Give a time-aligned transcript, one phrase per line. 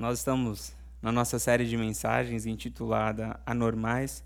[0.00, 4.24] Nós estamos na nossa série de mensagens intitulada Anormais,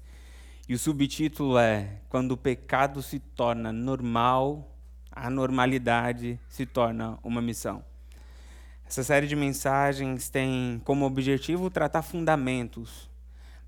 [0.68, 4.72] e o subtítulo é Quando o pecado se torna normal,
[5.10, 7.84] a normalidade se torna uma missão.
[8.86, 13.10] Essa série de mensagens tem como objetivo tratar fundamentos,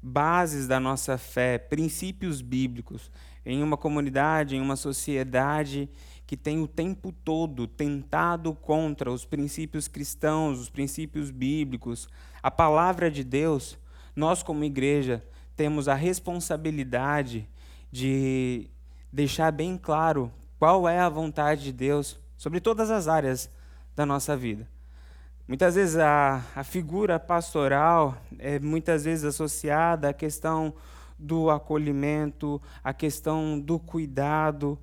[0.00, 3.10] bases da nossa fé, princípios bíblicos
[3.44, 5.88] em uma comunidade, em uma sociedade
[6.26, 12.08] que tem o tempo todo tentado contra os princípios cristãos, os princípios bíblicos,
[12.42, 13.78] a palavra de Deus,
[14.14, 15.22] nós, como igreja,
[15.54, 17.48] temos a responsabilidade
[17.92, 18.68] de
[19.12, 23.50] deixar bem claro qual é a vontade de Deus sobre todas as áreas
[23.94, 24.68] da nossa vida.
[25.46, 30.74] Muitas vezes a, a figura pastoral é muitas vezes associada à questão
[31.16, 34.78] do acolhimento, à questão do cuidado,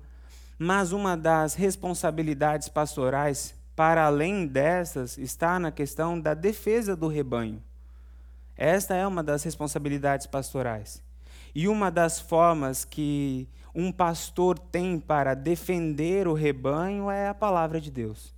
[0.58, 7.62] mas uma das responsabilidades pastorais, para além dessas, está na questão da defesa do rebanho.
[8.56, 11.02] Esta é uma das responsabilidades pastorais.
[11.54, 17.80] E uma das formas que um pastor tem para defender o rebanho é a palavra
[17.80, 18.32] de Deus.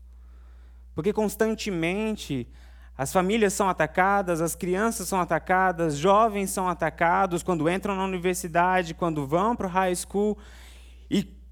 [0.95, 2.49] Porque constantemente
[2.97, 8.95] as famílias são atacadas, as crianças são atacadas, jovens são atacados quando entram na universidade,
[8.95, 10.39] quando vão para o high school.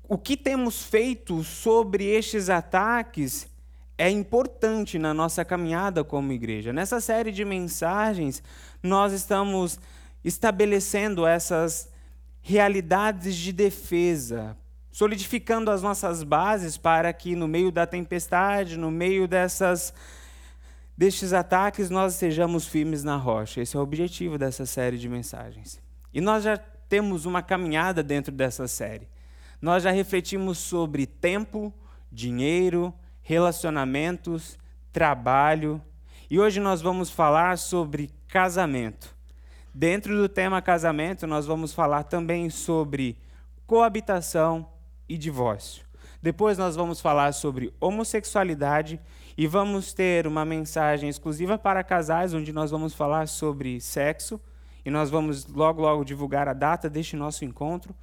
[0.07, 3.49] O que temos feito sobre estes ataques
[3.97, 6.75] é importante na nossa caminhada como igreja.
[6.75, 8.43] Nessa série de mensagens,
[8.83, 9.79] nós estamos
[10.23, 11.89] estabelecendo essas
[12.43, 14.55] realidades de defesa,
[14.93, 19.95] solidificando as nossas bases para que no meio da tempestade, no meio dessas
[20.97, 23.63] destes ataques, nós sejamos firmes na rocha.
[23.63, 25.81] Esse é o objetivo dessa série de mensagens.
[26.13, 29.14] E nós já temos uma caminhada dentro dessa série.
[29.65, 31.73] Nós já refletimos sobre tempo,
[32.13, 34.59] dinheiro, relacionamentos,
[34.93, 35.81] trabalho,
[36.31, 39.17] e hoje nós vamos falar sobre casamento.
[39.73, 43.17] Dentro do tema casamento, nós vamos falar também sobre
[43.67, 44.69] coabitação
[45.09, 45.83] e divórcio.
[46.21, 49.01] Depois nós vamos falar sobre homossexualidade
[49.35, 54.39] e vamos ter uma mensagem exclusiva para casais, onde nós vamos falar sobre sexo
[54.85, 57.95] e nós vamos logo logo divulgar a data deste nosso encontro.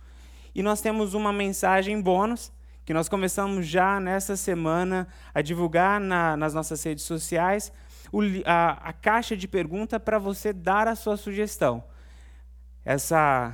[0.53, 2.51] E nós temos uma mensagem bônus
[2.85, 7.72] que nós começamos já nessa semana a divulgar na, nas nossas redes sociais
[8.12, 11.84] o, a, a caixa de pergunta para você dar a sua sugestão.
[12.84, 13.53] Essa,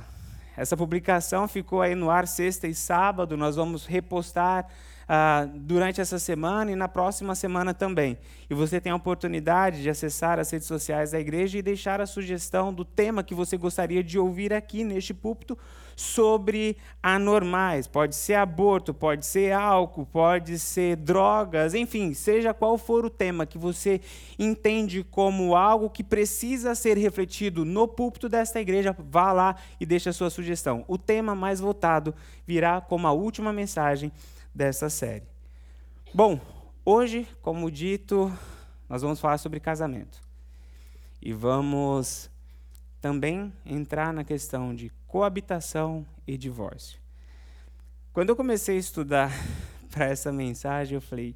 [0.56, 4.66] essa publicação ficou aí no ar sexta e sábado, nós vamos repostar
[5.08, 8.18] ah, durante essa semana e na próxima semana também.
[8.50, 12.06] E você tem a oportunidade de acessar as redes sociais da igreja e deixar a
[12.06, 15.56] sugestão do tema que você gostaria de ouvir aqui neste púlpito
[15.98, 17.88] sobre anormais.
[17.88, 23.44] Pode ser aborto, pode ser álcool, pode ser drogas, enfim, seja qual for o tema
[23.44, 24.00] que você
[24.38, 30.08] entende como algo que precisa ser refletido no púlpito desta igreja, vá lá e deixe
[30.08, 30.84] a sua sugestão.
[30.86, 32.14] O tema mais votado
[32.46, 34.12] virá como a última mensagem
[34.54, 35.26] dessa série.
[36.14, 36.40] Bom,
[36.84, 38.32] hoje, como dito,
[38.88, 40.20] nós vamos falar sobre casamento.
[41.20, 42.30] E vamos
[43.08, 47.00] também entrar na questão de coabitação e divórcio.
[48.12, 49.32] Quando eu comecei a estudar
[49.90, 51.34] para essa mensagem, eu falei: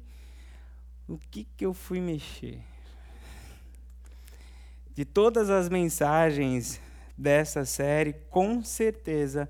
[1.07, 2.61] o que, que eu fui mexer?
[4.93, 6.79] De todas as mensagens
[7.17, 9.49] dessa série, com certeza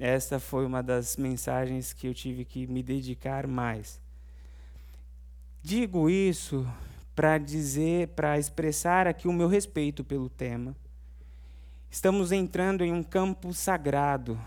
[0.00, 4.00] esta foi uma das mensagens que eu tive que me dedicar mais.
[5.62, 6.66] Digo isso
[7.14, 10.74] para dizer, para expressar aqui o meu respeito pelo tema.
[11.90, 14.38] Estamos entrando em um campo sagrado.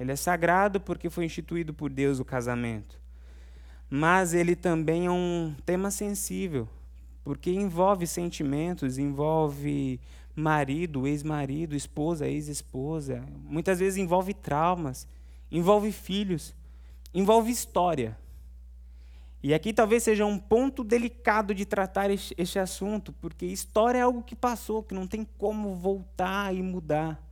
[0.00, 2.98] Ele é sagrado porque foi instituído por Deus o casamento.
[3.88, 6.66] Mas ele também é um tema sensível,
[7.22, 10.00] porque envolve sentimentos, envolve
[10.34, 13.22] marido, ex-marido, esposa, ex-esposa.
[13.44, 15.06] Muitas vezes envolve traumas,
[15.52, 16.54] envolve filhos,
[17.14, 18.18] envolve história.
[19.46, 24.20] E aqui talvez seja um ponto delicado de tratar este assunto, porque história é algo
[24.20, 27.22] que passou, que não tem como voltar e mudar.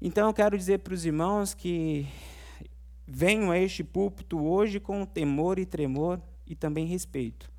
[0.00, 2.08] Então eu quero dizer para os irmãos que
[3.06, 7.52] venham a este púlpito hoje com temor e tremor e também respeito.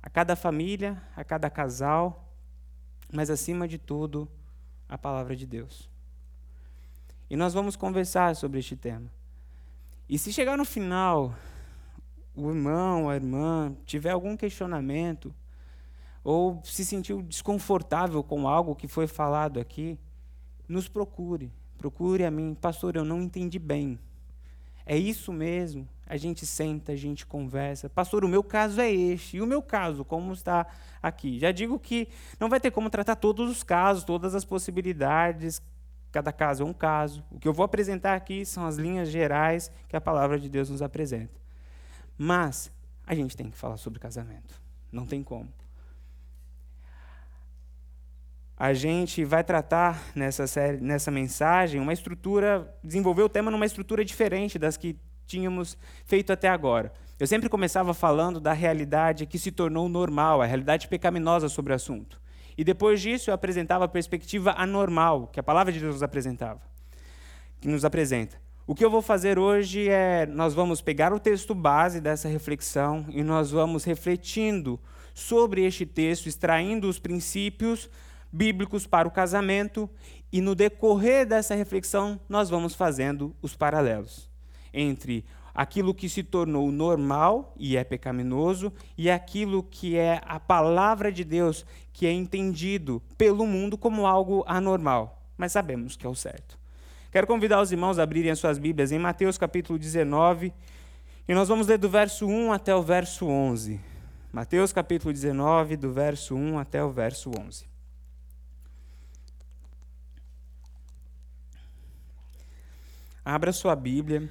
[0.00, 2.32] A cada família, a cada casal,
[3.12, 4.28] mas acima de tudo,
[4.88, 5.90] a palavra de Deus.
[7.28, 9.10] E nós vamos conversar sobre este tema.
[10.08, 11.34] E se chegar no final,
[12.38, 15.34] o irmão, a irmã, tiver algum questionamento,
[16.22, 19.98] ou se sentiu desconfortável com algo que foi falado aqui,
[20.68, 21.52] nos procure.
[21.76, 23.98] Procure a mim, pastor, eu não entendi bem.
[24.86, 25.86] É isso mesmo?
[26.08, 27.90] a gente senta, a gente conversa.
[27.90, 29.36] Pastor, o meu caso é este.
[29.36, 30.66] E o meu caso, como está
[31.02, 31.38] aqui?
[31.38, 32.08] Já digo que
[32.40, 35.60] não vai ter como tratar todos os casos, todas as possibilidades.
[36.10, 37.22] Cada caso é um caso.
[37.30, 40.70] O que eu vou apresentar aqui são as linhas gerais que a palavra de Deus
[40.70, 41.38] nos apresenta.
[42.18, 42.72] Mas
[43.06, 44.60] a gente tem que falar sobre casamento.
[44.90, 45.48] Não tem como.
[48.56, 54.04] A gente vai tratar nessa série, nessa mensagem, uma estrutura, desenvolver o tema numa estrutura
[54.04, 54.98] diferente das que
[55.28, 56.92] tínhamos feito até agora.
[57.20, 61.76] Eu sempre começava falando da realidade que se tornou normal, a realidade pecaminosa sobre o
[61.76, 62.20] assunto.
[62.56, 66.60] E depois disso eu apresentava a perspectiva anormal, que a palavra de Deus nos apresentava,
[67.60, 68.40] que nos apresenta.
[68.68, 73.06] O que eu vou fazer hoje é, nós vamos pegar o texto base dessa reflexão
[73.08, 74.78] e nós vamos refletindo
[75.14, 77.88] sobre este texto, extraindo os princípios
[78.30, 79.88] bíblicos para o casamento
[80.30, 84.28] e no decorrer dessa reflexão nós vamos fazendo os paralelos
[84.70, 85.24] entre
[85.54, 91.24] aquilo que se tornou normal e é pecaminoso e aquilo que é a palavra de
[91.24, 96.57] Deus que é entendido pelo mundo como algo anormal, mas sabemos que é o certo.
[97.10, 100.52] Quero convidar os irmãos a abrirem as suas Bíblias em Mateus capítulo 19,
[101.26, 103.80] e nós vamos ler do verso 1 até o verso 11.
[104.32, 107.66] Mateus capítulo 19, do verso 1 até o verso 11.
[113.24, 114.30] Abra sua Bíblia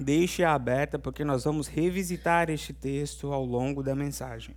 [0.00, 4.54] Deixe-a aberta, porque nós vamos revisitar este texto ao longo da mensagem.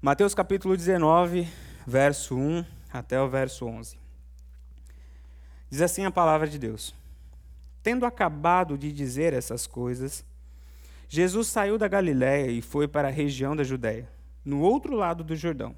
[0.00, 1.46] Mateus capítulo 19,
[1.86, 3.99] verso 1 até o verso 11.
[5.70, 6.92] Diz assim a palavra de Deus:
[7.82, 10.24] Tendo acabado de dizer essas coisas,
[11.08, 14.08] Jesus saiu da Galiléia e foi para a região da Judéia,
[14.44, 15.76] no outro lado do Jordão.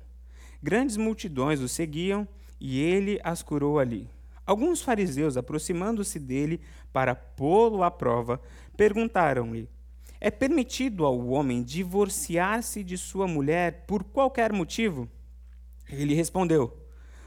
[0.62, 2.26] Grandes multidões o seguiam
[2.58, 4.08] e ele as curou ali.
[4.46, 6.60] Alguns fariseus, aproximando-se dele
[6.92, 8.40] para pô-lo à prova,
[8.76, 9.68] perguntaram-lhe:
[10.18, 15.06] É permitido ao homem divorciar-se de sua mulher por qualquer motivo?
[15.88, 16.74] Ele respondeu: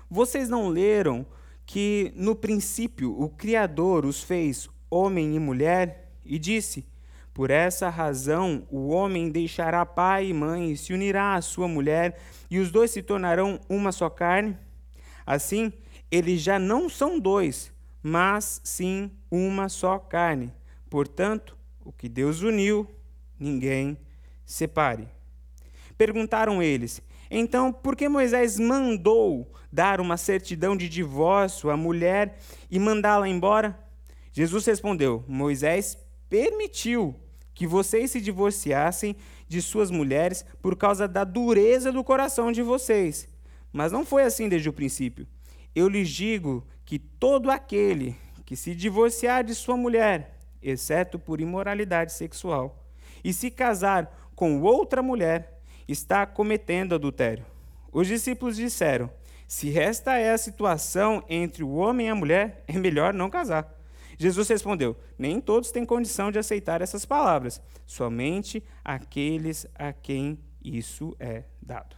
[0.10, 1.26] Vocês não leram
[1.66, 6.86] que no princípio o Criador os fez homem e mulher e disse:
[7.34, 12.20] Por essa razão o homem deixará pai e mãe e se unirá à sua mulher,
[12.50, 14.58] e os dois se tornarão uma só carne?
[15.26, 15.74] Assim,
[16.12, 17.72] eles já não são dois,
[18.02, 20.54] mas sim uma só carne.
[20.90, 22.88] Portanto, o que Deus uniu,
[23.40, 23.98] ninguém
[24.46, 25.08] separe.
[25.98, 32.38] Perguntaram eles: então, por que Moisés mandou dar uma certidão de divórcio à mulher
[32.70, 33.78] e mandá-la embora?
[34.32, 35.98] Jesus respondeu: Moisés
[36.30, 37.16] permitiu
[37.54, 39.16] que vocês se divorciassem
[39.48, 43.28] de suas mulheres por causa da dureza do coração de vocês.
[43.72, 45.28] Mas não foi assim desde o princípio.
[45.74, 52.14] Eu lhes digo que todo aquele que se divorciar de sua mulher, exceto por imoralidade
[52.14, 52.86] sexual,
[53.24, 55.55] e se casar com outra mulher,
[55.88, 57.46] está cometendo adultério.
[57.92, 59.10] Os discípulos disseram:
[59.48, 63.74] Se esta é a situação entre o homem e a mulher, é melhor não casar.
[64.18, 71.16] Jesus respondeu: Nem todos têm condição de aceitar essas palavras, somente aqueles a quem isso
[71.20, 71.96] é dado.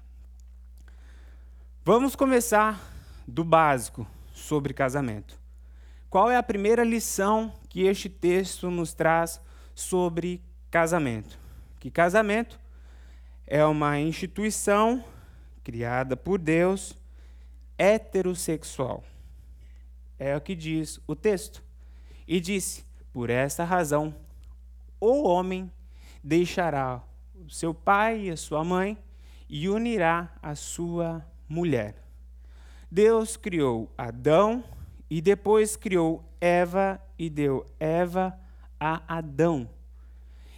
[1.83, 2.81] Vamos começar
[3.27, 5.39] do básico sobre casamento.
[6.09, 9.41] Qual é a primeira lição que este texto nos traz
[9.73, 11.37] sobre casamento?
[11.79, 12.59] Que casamento
[13.47, 15.03] é uma instituição
[15.63, 16.95] criada por Deus
[17.77, 19.03] heterossexual.
[20.19, 21.63] É o que diz o texto.
[22.27, 24.13] E disse: Por esta razão,
[24.99, 25.71] o homem
[26.21, 27.01] deixará
[27.33, 28.97] o seu pai e a sua mãe
[29.47, 31.95] e unirá a sua mulher.
[32.91, 34.63] Deus criou Adão
[35.09, 38.37] e depois criou Eva e deu Eva
[38.79, 39.69] a Adão.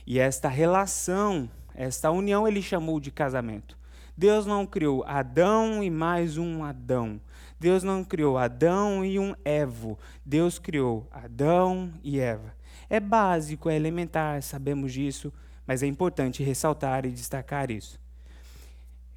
[0.08, 3.78] E esta relação, esta união, ele chamou de casamento.
[4.18, 7.22] Deus não criou Adão e mais um Adão.
[7.58, 9.98] Deus não criou Adão e um Evo.
[10.26, 12.54] Deus criou Adão e Eva.
[12.90, 15.32] É básico, é elementar, sabemos disso,
[15.66, 17.98] mas é importante ressaltar e destacar isso.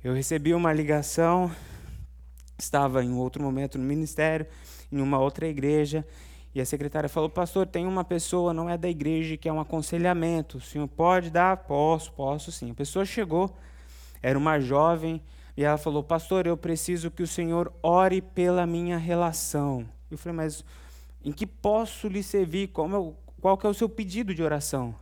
[0.04, 1.50] Eu recebi uma ligação
[2.59, 4.47] estava em outro momento no ministério,
[4.90, 6.07] em uma outra igreja,
[6.54, 9.61] e a secretária falou: Pastor, tem uma pessoa, não é da igreja, que é um
[9.61, 10.59] aconselhamento.
[10.59, 11.56] O senhor pode dar?
[11.56, 12.71] Posso, posso sim.
[12.71, 13.54] A pessoa chegou,
[14.23, 15.23] era uma jovem,
[15.56, 19.88] e ela falou: Pastor, eu preciso que o senhor ore pela minha relação.
[20.11, 20.64] Eu falei: Mas
[21.25, 22.68] em que posso lhe servir?
[22.68, 24.94] Como qual que é o seu pedido de oração?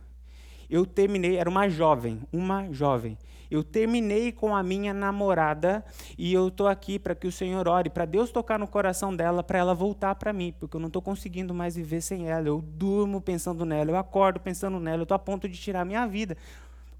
[0.69, 3.17] Eu terminei, era uma jovem, uma jovem.
[3.51, 5.83] Eu terminei com a minha namorada
[6.17, 9.43] e eu estou aqui para que o Senhor ore, para Deus tocar no coração dela,
[9.43, 12.47] para ela voltar para mim, porque eu não estou conseguindo mais viver sem ela.
[12.47, 15.85] Eu durmo pensando nela, eu acordo pensando nela, eu estou a ponto de tirar a
[15.85, 16.37] minha vida.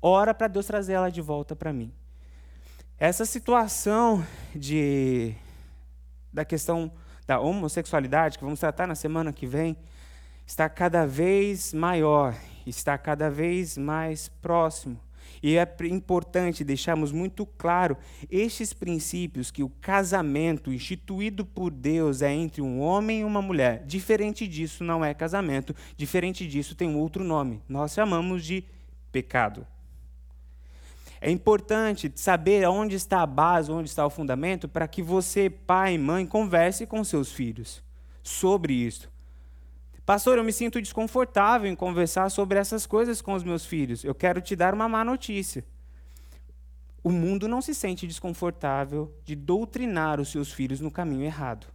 [0.02, 1.94] Ora para Deus trazer ela de volta para mim.
[3.00, 4.22] Essa situação
[4.54, 5.34] de,
[6.34, 6.92] da questão
[7.26, 9.78] da homossexualidade, que vamos tratar na semana que vem,
[10.46, 12.36] está cada vez maior,
[12.68, 15.00] está cada vez mais próximo.
[15.44, 17.98] E é importante deixarmos muito claro
[18.30, 23.84] estes princípios que o casamento instituído por Deus é entre um homem e uma mulher.
[23.86, 27.62] Diferente disso não é casamento, diferente disso tem um outro nome.
[27.68, 28.64] Nós chamamos de
[29.12, 29.66] pecado.
[31.20, 35.94] É importante saber onde está a base, onde está o fundamento, para que você, pai
[35.94, 37.84] e mãe, converse com seus filhos
[38.24, 39.10] sobre isso.
[40.12, 44.04] Pastor, eu me sinto desconfortável em conversar sobre essas coisas com os meus filhos.
[44.04, 45.64] Eu quero te dar uma má notícia.
[47.02, 51.66] O mundo não se sente desconfortável de doutrinar os seus filhos no caminho errado.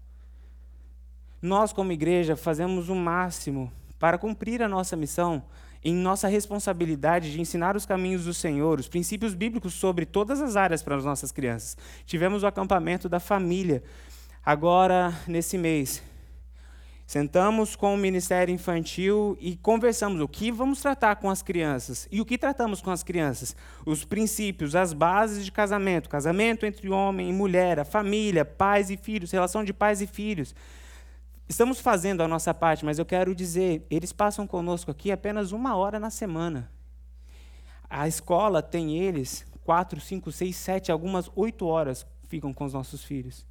[1.41, 5.43] Nós, como igreja, fazemos o máximo para cumprir a nossa missão,
[5.83, 10.57] em nossa responsabilidade de ensinar os caminhos do Senhor, os princípios bíblicos sobre todas as
[10.57, 11.75] áreas para as nossas crianças.
[12.05, 13.83] Tivemos o acampamento da família
[14.45, 16.03] agora nesse mês.
[17.07, 22.09] Sentamos com o Ministério Infantil e conversamos o que vamos tratar com as crianças.
[22.11, 23.55] E o que tratamos com as crianças?
[23.87, 28.97] Os princípios, as bases de casamento, casamento entre homem e mulher, a família, pais e
[28.97, 30.53] filhos, relação de pais e filhos.
[31.49, 35.77] Estamos fazendo a nossa parte, mas eu quero dizer, eles passam conosco aqui apenas uma
[35.77, 36.69] hora na semana.
[37.89, 43.05] A escola tem eles quatro, cinco, seis, sete, algumas oito horas ficam com os nossos
[43.05, 43.47] filhos.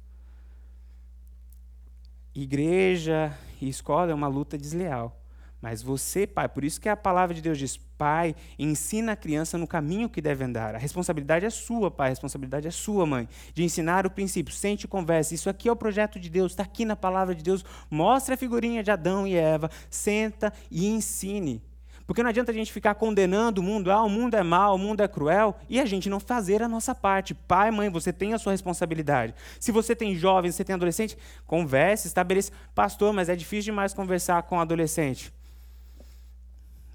[2.36, 5.18] Igreja e escola é uma luta desleal.
[5.58, 9.56] Mas você, pai, por isso que a palavra de Deus diz: Pai, ensina a criança
[9.56, 10.74] no caminho que deve andar.
[10.74, 14.52] A responsabilidade é sua, pai, a responsabilidade é sua, mãe, de ensinar o princípio.
[14.52, 15.34] Sente e converse.
[15.34, 17.64] Isso aqui é o projeto de Deus, está aqui na palavra de Deus.
[17.90, 21.62] Mostre a figurinha de Adão e Eva, senta e ensine.
[22.06, 24.78] Porque não adianta a gente ficar condenando o mundo, ah, o mundo é mau, o
[24.78, 27.34] mundo é cruel, e a gente não fazer a nossa parte.
[27.34, 29.34] Pai, mãe, você tem a sua responsabilidade.
[29.58, 32.52] Se você tem jovens, você tem adolescente, converse, estabeleça.
[32.74, 35.32] Pastor, mas é difícil demais conversar com adolescente.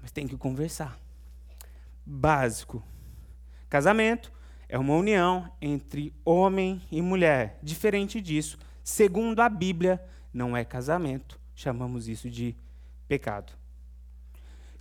[0.00, 0.98] Mas tem que conversar.
[2.06, 2.82] Básico.
[3.68, 4.32] Casamento
[4.66, 7.58] é uma união entre homem e mulher.
[7.62, 10.02] Diferente disso, segundo a Bíblia,
[10.32, 11.38] não é casamento.
[11.54, 12.56] Chamamos isso de
[13.06, 13.52] pecado.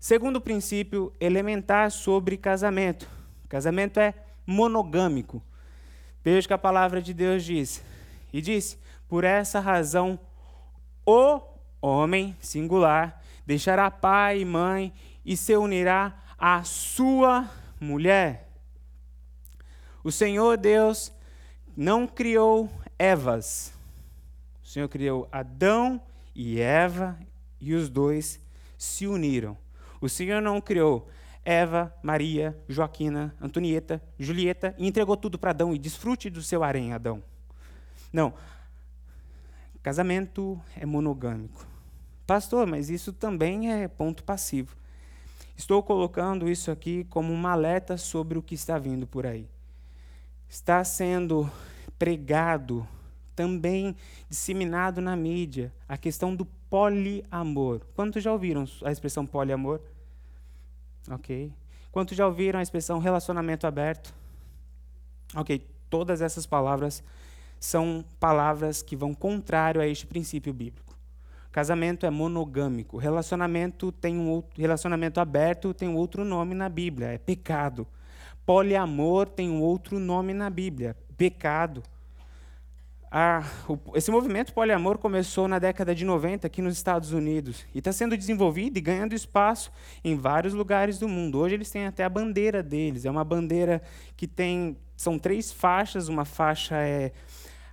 [0.01, 3.07] Segundo princípio elementar sobre casamento.
[3.47, 4.15] Casamento é
[4.47, 5.43] monogâmico.
[6.23, 7.83] Veja que a palavra de Deus diz.
[8.33, 10.19] E disse: Por essa razão,
[11.05, 11.39] o
[11.79, 14.91] homem, singular, deixará pai e mãe
[15.23, 17.47] e se unirá à sua
[17.79, 18.49] mulher.
[20.03, 21.13] O Senhor Deus
[21.77, 23.71] não criou Evas.
[24.63, 26.01] O Senhor criou Adão
[26.33, 27.19] e Eva
[27.59, 28.39] e os dois
[28.79, 29.55] se uniram.
[30.01, 31.07] O Senhor não criou
[31.45, 36.91] Eva, Maria, Joaquina, Antonieta, Julieta e entregou tudo para Adão e desfrute do seu harém,
[36.91, 37.23] Adão.
[38.11, 38.33] Não.
[39.81, 41.65] Casamento é monogâmico.
[42.27, 44.75] Pastor, mas isso também é ponto passivo.
[45.55, 49.47] Estou colocando isso aqui como uma alerta sobre o que está vindo por aí.
[50.49, 51.49] Está sendo
[51.97, 52.87] pregado,
[53.35, 53.95] também
[54.29, 57.81] disseminado na mídia, a questão do poliamor.
[57.95, 59.81] Quantos já ouviram a expressão poliamor?
[61.09, 61.51] Ok.
[61.91, 64.13] Quantos já ouviram a expressão relacionamento aberto?
[65.35, 67.03] Ok, todas essas palavras
[67.59, 70.97] são palavras que vão contrário a este princípio bíblico.
[71.51, 72.97] Casamento é monogâmico.
[72.97, 77.85] Relacionamento tem um outro, relacionamento aberto tem um outro nome na Bíblia, é pecado.
[78.45, 81.83] Poliamor tem um outro nome na Bíblia, pecado.
[83.13, 87.79] Ah, o, esse movimento poliamor começou na década de 90 aqui nos Estados Unidos e
[87.79, 89.69] está sendo desenvolvido e ganhando espaço
[90.01, 91.37] em vários lugares do mundo.
[91.37, 93.03] Hoje eles têm até a bandeira deles.
[93.03, 93.81] É uma bandeira
[94.15, 96.07] que tem são três faixas.
[96.07, 97.11] Uma faixa é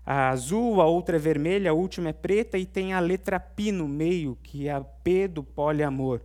[0.04, 3.70] a azul, a outra é vermelha, a última é preta e tem a letra P
[3.70, 6.20] no meio, que é a P do poliamor.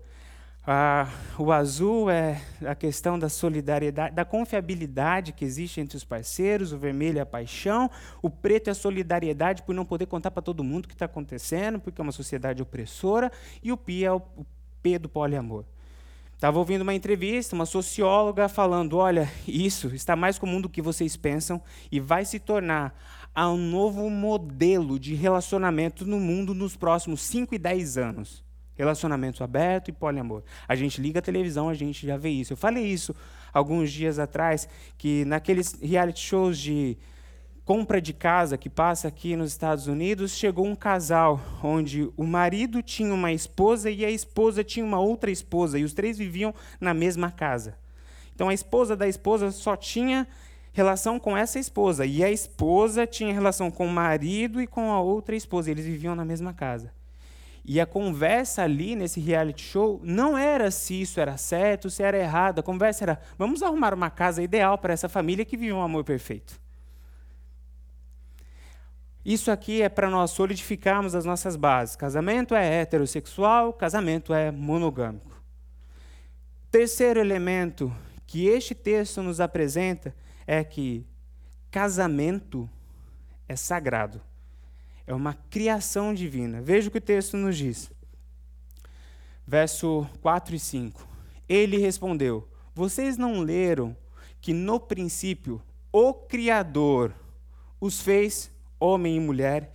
[0.66, 6.72] Ah, o azul é a questão da solidariedade, da confiabilidade que existe entre os parceiros,
[6.72, 7.92] o vermelho é a paixão,
[8.22, 11.04] o preto é a solidariedade por não poder contar para todo mundo o que está
[11.04, 13.30] acontecendo, porque é uma sociedade opressora,
[13.62, 14.22] e o P é o,
[14.82, 15.66] P do poliamor.
[16.34, 21.18] Estava ouvindo uma entrevista, uma socióloga falando: olha, isso está mais comum do que vocês
[21.18, 22.98] pensam e vai se tornar
[23.36, 28.43] um novo modelo de relacionamento no mundo nos próximos 5 e 10 anos.
[28.76, 30.44] Relacionamento aberto e poliamor.
[30.68, 32.54] A gente liga a televisão, a gente já vê isso.
[32.54, 33.16] Eu falei isso
[33.54, 36.98] alguns dias atrás, que naqueles reality shows de
[37.66, 42.82] compra de casa que passa aqui nos Estados Unidos, chegou um casal onde o marido
[42.82, 46.94] tinha uma esposa e a esposa tinha uma outra esposa, e os três viviam na
[46.94, 47.78] mesma casa.
[48.36, 50.28] Então a esposa da esposa só tinha
[50.74, 55.00] relação com essa esposa, e a esposa tinha relação com o marido e com a
[55.00, 56.92] outra esposa, eles viviam na mesma casa.
[57.66, 62.18] E a conversa ali nesse reality show não era se isso era certo, se era
[62.18, 62.60] errado.
[62.60, 66.04] A conversa era: vamos arrumar uma casa ideal para essa família que vive um amor
[66.04, 66.62] perfeito.
[69.26, 71.96] Isso aqui é para nós solidificarmos as nossas bases.
[71.96, 75.42] Casamento é heterossexual, casamento é monogâmico.
[76.70, 77.96] Terceiro elemento
[78.28, 80.14] que este texto nos apresenta
[80.46, 81.08] é que
[81.72, 82.70] casamento
[83.48, 84.22] é sagrado.
[85.06, 86.62] É uma criação divina.
[86.62, 87.92] Veja o que o texto nos diz.
[89.46, 91.08] Verso 4 e 5.
[91.48, 93.96] Ele respondeu: Vocês não leram
[94.40, 97.14] que no princípio o Criador
[97.80, 99.72] os fez homem e mulher,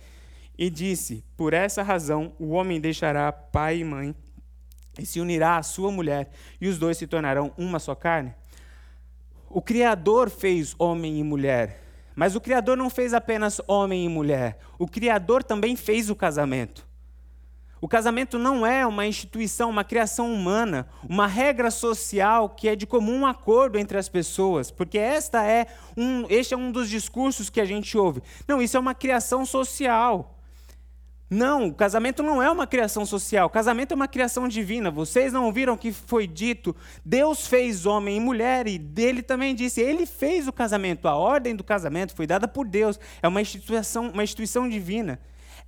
[0.57, 4.15] e disse: Por essa razão o homem deixará pai e mãe
[4.97, 8.33] e se unirá à sua mulher, e os dois se tornarão uma só carne?
[9.49, 11.81] O Criador fez homem e mulher,
[12.19, 16.85] mas o Criador não fez apenas homem e mulher, o Criador também fez o casamento.
[17.79, 22.85] O casamento não é uma instituição, uma criação humana, uma regra social que é de
[22.85, 27.61] comum acordo entre as pessoas, porque esta é um, este é um dos discursos que
[27.61, 28.21] a gente ouve.
[28.45, 30.38] Não, isso é uma criação social.
[31.29, 34.89] Não, o casamento não é uma criação social, o casamento é uma criação divina.
[34.89, 36.75] Vocês não ouviram que foi dito?
[37.05, 41.07] Deus fez homem e mulher e dele também disse, ele fez o casamento.
[41.07, 45.19] A ordem do casamento foi dada por Deus, é uma instituição, uma instituição divina.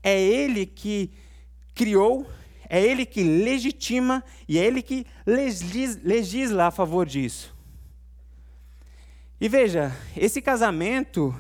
[0.02, 1.12] É ele que
[1.76, 2.28] criou,
[2.68, 5.06] é ele que legitima e é ele que
[6.04, 7.56] legisla a favor disso.
[9.40, 11.36] E veja, esse casamento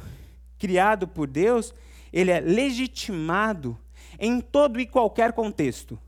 [0.59, 1.73] criado por Deus,
[2.13, 3.75] ele é legitimado
[4.21, 5.99] em todo e qualquer contexto.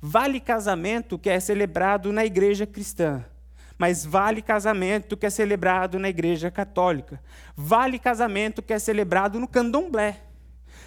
[0.00, 3.24] Vale casamento que é celebrado na igreja cristã,
[3.76, 7.20] mas vale casamento que é celebrado na igreja católica.
[7.56, 10.22] Vale casamento que é celebrado no candomblé.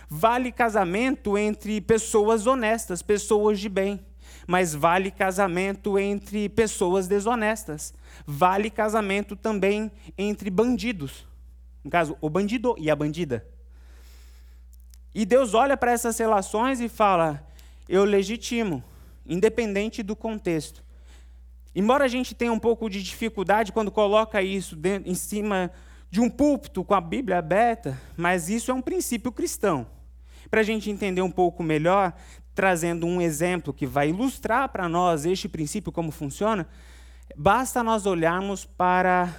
[0.09, 3.99] Vale casamento entre pessoas honestas, pessoas de bem,
[4.47, 7.93] mas vale casamento entre pessoas desonestas.
[8.25, 11.27] Vale casamento também entre bandidos.
[11.83, 13.45] No caso, o bandido e a bandida.
[15.13, 17.45] E Deus olha para essas relações e fala:
[17.87, 18.83] eu legitimo,
[19.25, 20.83] independente do contexto.
[21.75, 25.71] Embora a gente tenha um pouco de dificuldade quando coloca isso dentro, em cima
[26.09, 29.87] de um púlpito com a Bíblia aberta, mas isso é um princípio cristão.
[30.49, 32.13] Para a gente entender um pouco melhor,
[32.53, 36.67] trazendo um exemplo que vai ilustrar para nós este princípio como funciona,
[37.35, 39.33] basta nós olharmos para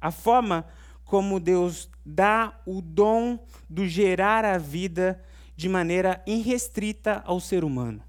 [0.00, 0.64] a forma
[1.04, 3.38] como Deus dá o dom
[3.68, 5.22] do gerar a vida
[5.56, 8.02] de maneira irrestrita ao ser humano.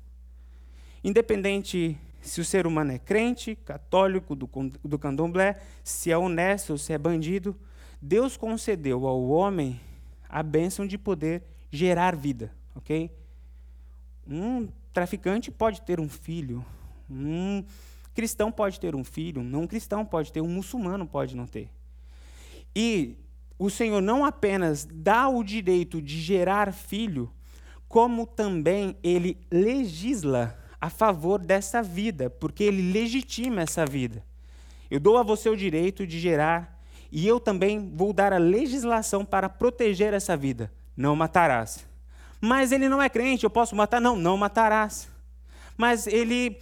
[1.04, 4.50] Independente se o ser humano é crente, católico, do,
[4.84, 7.56] do candomblé, se é honesto ou se é bandido,
[8.02, 9.80] Deus concedeu ao homem
[10.30, 13.12] a bênção de poder gerar vida, ok?
[14.26, 16.66] Um traficante pode ter um filho,
[17.10, 17.64] um
[18.14, 21.70] cristão pode ter um filho, um não cristão pode ter, um muçulmano pode não ter.
[22.76, 23.18] E
[23.58, 27.32] o Senhor não apenas dá o direito de gerar filho,
[27.88, 34.26] como também ele legisla a favor dessa vida, porque ele legitima essa vida.
[34.90, 39.24] Eu dou a você o direito de gerar e eu também vou dar a legislação
[39.24, 41.86] para proteger essa vida não matarás.
[42.40, 44.00] Mas ele não é crente, eu posso matar?
[44.00, 45.08] Não, não matarás.
[45.78, 46.60] Mas ele,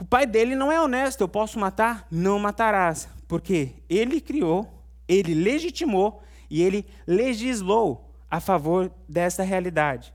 [0.00, 2.06] o pai dele não é honesto, eu posso matar?
[2.10, 3.08] Não matarás.
[3.28, 4.75] Porque ele criou,
[5.08, 10.12] ele legitimou e ele legislou a favor dessa realidade.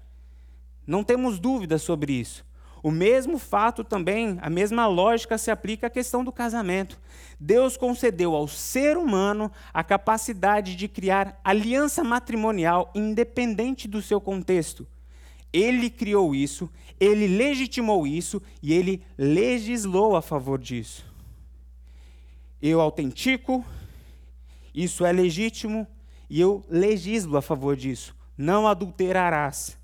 [0.85, 2.45] Não temos dúvidas sobre isso.
[2.83, 6.99] O mesmo fato também, a mesma lógica se aplica à questão do casamento.
[7.39, 14.87] Deus concedeu ao ser humano a capacidade de criar aliança matrimonial independente do seu contexto.
[15.53, 21.05] Ele criou isso, ele legitimou isso e ele legislou a favor disso.
[22.59, 23.63] Eu autentico,
[24.73, 25.87] isso é legítimo
[26.29, 28.15] e eu legislo a favor disso.
[28.37, 29.77] Não adulterarás.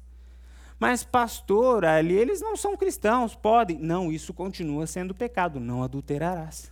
[0.79, 3.77] Mas, pastor, ali eles não são cristãos, podem.
[3.79, 6.71] Não, isso continua sendo pecado, não adulterarás.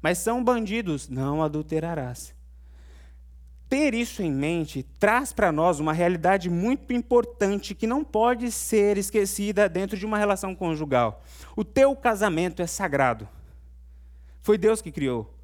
[0.00, 2.34] Mas são bandidos, não adulterarás.
[3.68, 8.96] ter isso em mente traz para nós uma realidade muito importante que não pode ser
[8.96, 11.24] esquecida dentro de uma relação conjugal.
[11.56, 13.28] O teu casamento é sagrado.
[14.42, 15.34] Foi Deus que criou.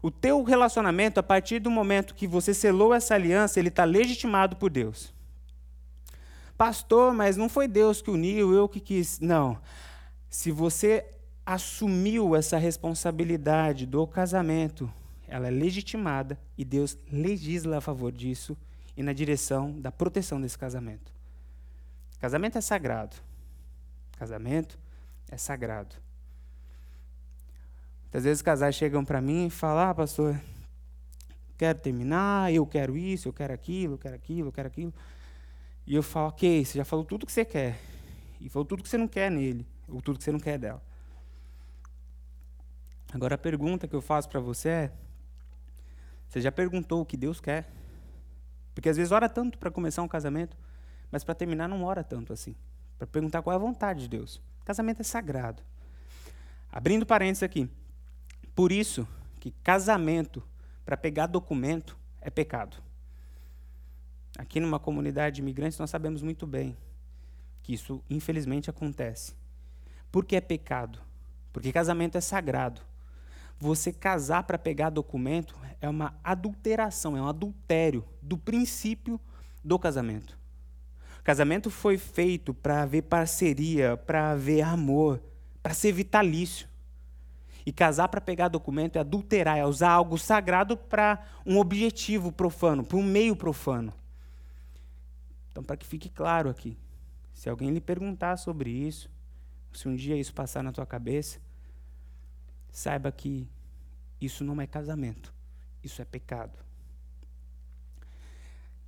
[0.00, 4.56] O teu relacionamento, a partir do momento que você selou essa aliança, ele está legitimado
[4.56, 5.12] por Deus.
[6.56, 9.20] Pastor, mas não foi Deus que uniu, eu que quis.
[9.20, 9.58] Não.
[10.28, 11.06] Se você
[11.46, 14.92] assumiu essa responsabilidade do casamento,
[15.26, 18.56] ela é legitimada e Deus legisla a favor disso
[18.96, 21.12] e na direção da proteção desse casamento.
[22.18, 23.16] Casamento é sagrado.
[24.18, 24.78] Casamento
[25.30, 25.94] é sagrado.
[28.08, 30.40] Muitas vezes casais chegam para mim e falam: ah, pastor,
[31.58, 34.94] quero terminar, eu quero isso, eu quero aquilo, eu quero aquilo, eu quero aquilo.
[35.86, 37.78] E eu falo: ok, você já falou tudo o que você quer.
[38.40, 40.82] E falou tudo que você não quer nele, ou tudo que você não quer dela.
[43.12, 44.92] Agora a pergunta que eu faço para você é:
[46.30, 47.70] você já perguntou o que Deus quer?
[48.74, 50.56] Porque às vezes ora tanto para começar um casamento,
[51.10, 52.54] mas para terminar não ora tanto assim.
[52.96, 54.40] Para perguntar qual é a vontade de Deus.
[54.64, 55.62] Casamento é sagrado.
[56.72, 57.68] Abrindo parênteses aqui.
[58.58, 59.06] Por isso
[59.38, 60.42] que casamento,
[60.84, 62.76] para pegar documento, é pecado.
[64.36, 66.76] Aqui numa comunidade de imigrantes nós sabemos muito bem
[67.62, 69.32] que isso infelizmente acontece.
[70.10, 70.98] Por que é pecado?
[71.52, 72.80] Porque casamento é sagrado.
[73.60, 79.20] Você casar para pegar documento é uma adulteração, é um adultério do princípio
[79.62, 80.36] do casamento.
[81.20, 85.22] O casamento foi feito para haver parceria, para haver amor,
[85.62, 86.67] para ser vitalício.
[87.68, 92.82] E casar para pegar documento é adulterar, é usar algo sagrado para um objetivo profano,
[92.82, 93.92] para um meio profano.
[95.50, 96.78] Então, para que fique claro aqui,
[97.34, 99.10] se alguém lhe perguntar sobre isso,
[99.70, 101.40] se um dia isso passar na tua cabeça,
[102.70, 103.46] saiba que
[104.18, 105.30] isso não é casamento,
[105.84, 106.58] isso é pecado.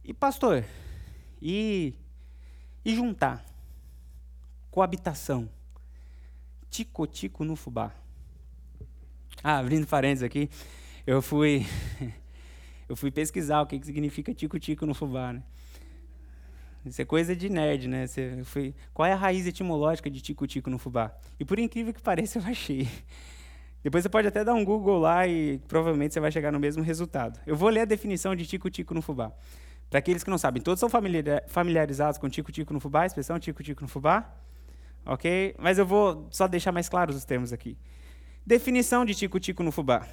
[0.02, 0.64] E pastor,
[1.42, 1.92] e,
[2.82, 3.44] e juntar?
[4.70, 5.50] Coabitação.
[6.70, 7.99] Tico-tico no fubá.
[9.42, 10.50] Ah, abrindo parênteses aqui,
[11.06, 11.66] eu fui
[12.88, 15.42] eu fui pesquisar o que, que significa tico-tico no fubá, né?
[16.84, 18.06] Isso é coisa de nerd, né?
[18.06, 21.14] Você foi, qual é a raiz etimológica de tico-tico no fubá?
[21.38, 22.88] E por incrível que pareça, eu achei.
[23.82, 26.82] Depois você pode até dar um Google lá e provavelmente você vai chegar no mesmo
[26.82, 27.40] resultado.
[27.46, 29.32] Eu vou ler a definição de tico-tico no fubá.
[29.88, 30.88] Para aqueles que não sabem, todos são
[31.48, 34.34] familiarizados com tico-tico no fubá, a expressão tico-tico no fubá?
[35.04, 35.54] Ok?
[35.58, 37.76] Mas eu vou só deixar mais claros os termos aqui.
[38.50, 40.04] Definição de tico-tico no fubá.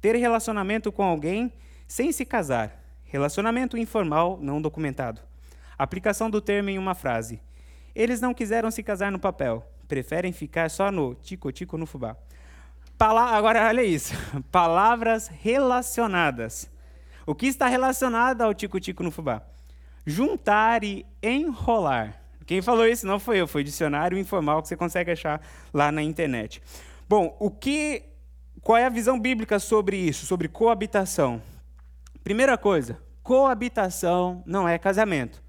[0.00, 1.52] Ter relacionamento com alguém
[1.86, 2.82] sem se casar.
[3.04, 5.20] Relacionamento informal não documentado.
[5.76, 7.42] Aplicação do termo em uma frase.
[7.94, 9.70] Eles não quiseram se casar no papel.
[9.86, 12.16] Preferem ficar só no tico-tico no fubá.
[12.96, 14.14] Pala Agora, olha isso.
[14.50, 16.70] Palavras relacionadas.
[17.26, 19.42] O que está relacionado ao tico-tico no fubá?
[20.06, 22.18] Juntar e enrolar.
[22.46, 25.38] Quem falou isso não foi eu, foi dicionário informal que você consegue achar
[25.70, 26.62] lá na internet.
[27.08, 28.02] Bom, o que,
[28.60, 31.40] qual é a visão bíblica sobre isso, sobre coabitação?
[32.22, 35.42] Primeira coisa, coabitação não é casamento.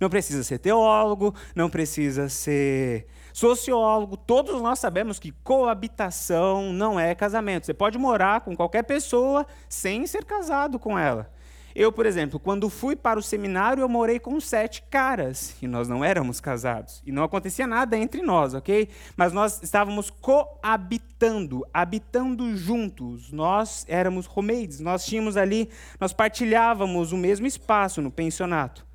[0.00, 4.16] Não precisa ser teólogo, não precisa ser sociólogo.
[4.16, 7.66] Todos nós sabemos que coabitação não é casamento.
[7.66, 11.31] Você pode morar com qualquer pessoa sem ser casado com ela.
[11.74, 15.88] Eu, por exemplo, quando fui para o seminário, eu morei com sete caras e nós
[15.88, 17.02] não éramos casados.
[17.06, 18.88] E não acontecia nada entre nós, ok?
[19.16, 23.32] Mas nós estávamos coabitando, habitando juntos.
[23.32, 28.86] Nós éramos roommates, nós tínhamos ali, nós partilhávamos o mesmo espaço no pensionato.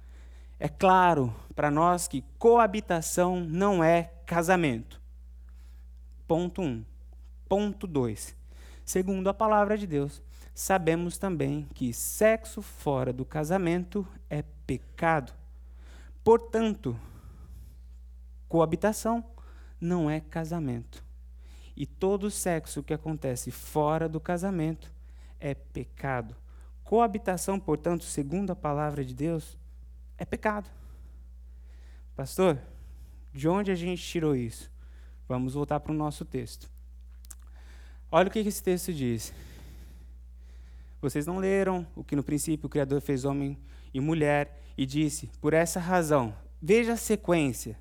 [0.59, 5.01] É claro para nós que coabitação não é casamento.
[6.27, 6.65] Ponto 1.
[6.65, 6.85] Um.
[7.47, 8.35] Ponto 2.
[8.83, 10.21] Segundo a palavra de Deus,
[10.57, 15.31] sabemos também que sexo fora do casamento é pecado.
[16.23, 16.99] Portanto,
[18.49, 19.23] coabitação
[19.79, 21.05] não é casamento.
[21.75, 24.91] E todo sexo que acontece fora do casamento
[25.39, 26.35] é pecado.
[26.83, 29.59] Coabitação, portanto, segundo a palavra de Deus,
[30.17, 30.67] é pecado.
[32.15, 32.57] Pastor,
[33.31, 34.71] de onde a gente tirou isso?
[35.29, 36.67] Vamos voltar para o nosso texto.
[38.11, 39.31] Olha o que esse texto diz.
[41.01, 43.57] Vocês não leram o que no princípio o Criador fez homem
[43.93, 47.77] e mulher e disse: Por essa razão, veja a sequência.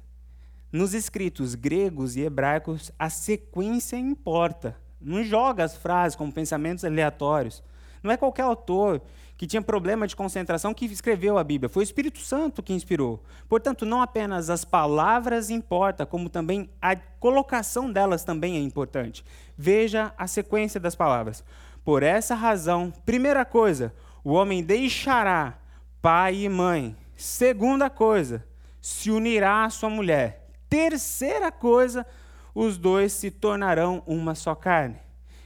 [0.71, 4.77] Nos escritos gregos e hebraicos, a sequência importa.
[5.01, 7.63] Não joga as frases como pensamentos aleatórios.
[8.03, 9.01] Não é qualquer autor
[9.37, 11.69] que tinha problema de concentração que escreveu a Bíblia.
[11.69, 13.23] Foi o Espírito Santo que inspirou.
[13.49, 19.25] Portanto, não apenas as palavras importam, como também a colocação delas também é importante.
[19.57, 21.45] Veja a sequência das palavras.
[21.87, 23.95] Por essa razão, primeira coisa,
[24.25, 25.57] o homem deixará
[26.03, 26.97] pai e mãe.
[27.17, 28.45] Segunda coisa,
[28.83, 30.49] se unirá à sua mulher.
[30.69, 32.05] Terceira coisa,
[32.53, 34.97] os dois se tornarão uma só carne.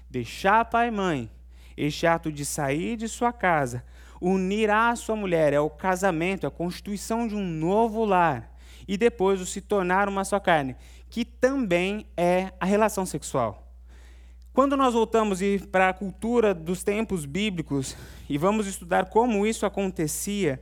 [0.08, 1.30] Deixar pai e mãe,
[1.76, 3.84] este ato de sair de sua casa,
[4.18, 8.50] unirá a sua mulher, é o casamento, é a constituição de um novo lar,
[8.88, 10.74] e depois o se tornar uma só carne,
[11.10, 13.69] que também é a relação sexual.
[14.52, 17.96] Quando nós voltamos para a cultura dos tempos bíblicos
[18.28, 20.60] e vamos estudar como isso acontecia,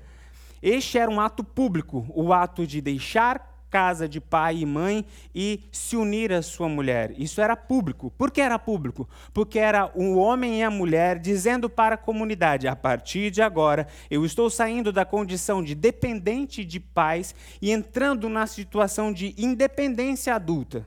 [0.63, 5.63] este era um ato público, o ato de deixar casa de pai e mãe e
[5.73, 7.15] se unir à sua mulher.
[7.17, 8.11] Isso era público.
[8.17, 9.09] Por que era público?
[9.33, 13.87] Porque era o homem e a mulher dizendo para a comunidade: a partir de agora,
[14.11, 20.35] eu estou saindo da condição de dependente de pais e entrando na situação de independência
[20.35, 20.87] adulta.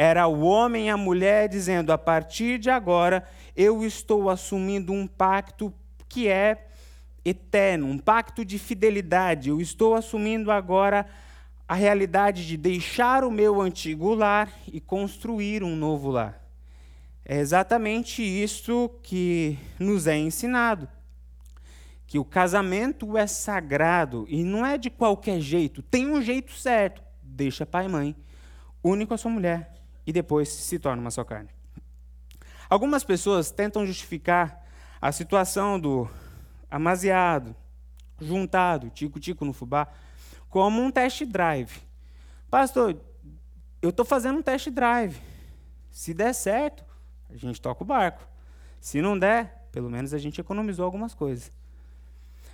[0.00, 5.08] Era o homem e a mulher dizendo: a partir de agora, eu estou assumindo um
[5.08, 5.74] pacto
[6.08, 6.68] que é
[7.24, 9.48] eterno, um pacto de fidelidade.
[9.48, 11.04] Eu estou assumindo agora
[11.66, 16.48] a realidade de deixar o meu antigo lar e construir um novo lar.
[17.24, 20.88] É exatamente isso que nos é ensinado.
[22.06, 27.02] Que o casamento é sagrado e não é de qualquer jeito, tem um jeito certo.
[27.20, 28.16] Deixa pai e mãe,
[28.80, 29.76] une com a sua mulher
[30.08, 31.50] e depois se torna uma só carne.
[32.66, 34.64] Algumas pessoas tentam justificar
[35.02, 36.08] a situação do
[36.70, 37.54] amaziado,
[38.18, 39.86] juntado, tico-tico no fubá,
[40.48, 41.82] como um test drive.
[42.50, 42.98] Pastor,
[43.82, 45.20] eu estou fazendo um test drive.
[45.90, 46.82] Se der certo,
[47.28, 48.26] a gente toca o barco.
[48.80, 51.52] Se não der, pelo menos a gente economizou algumas coisas.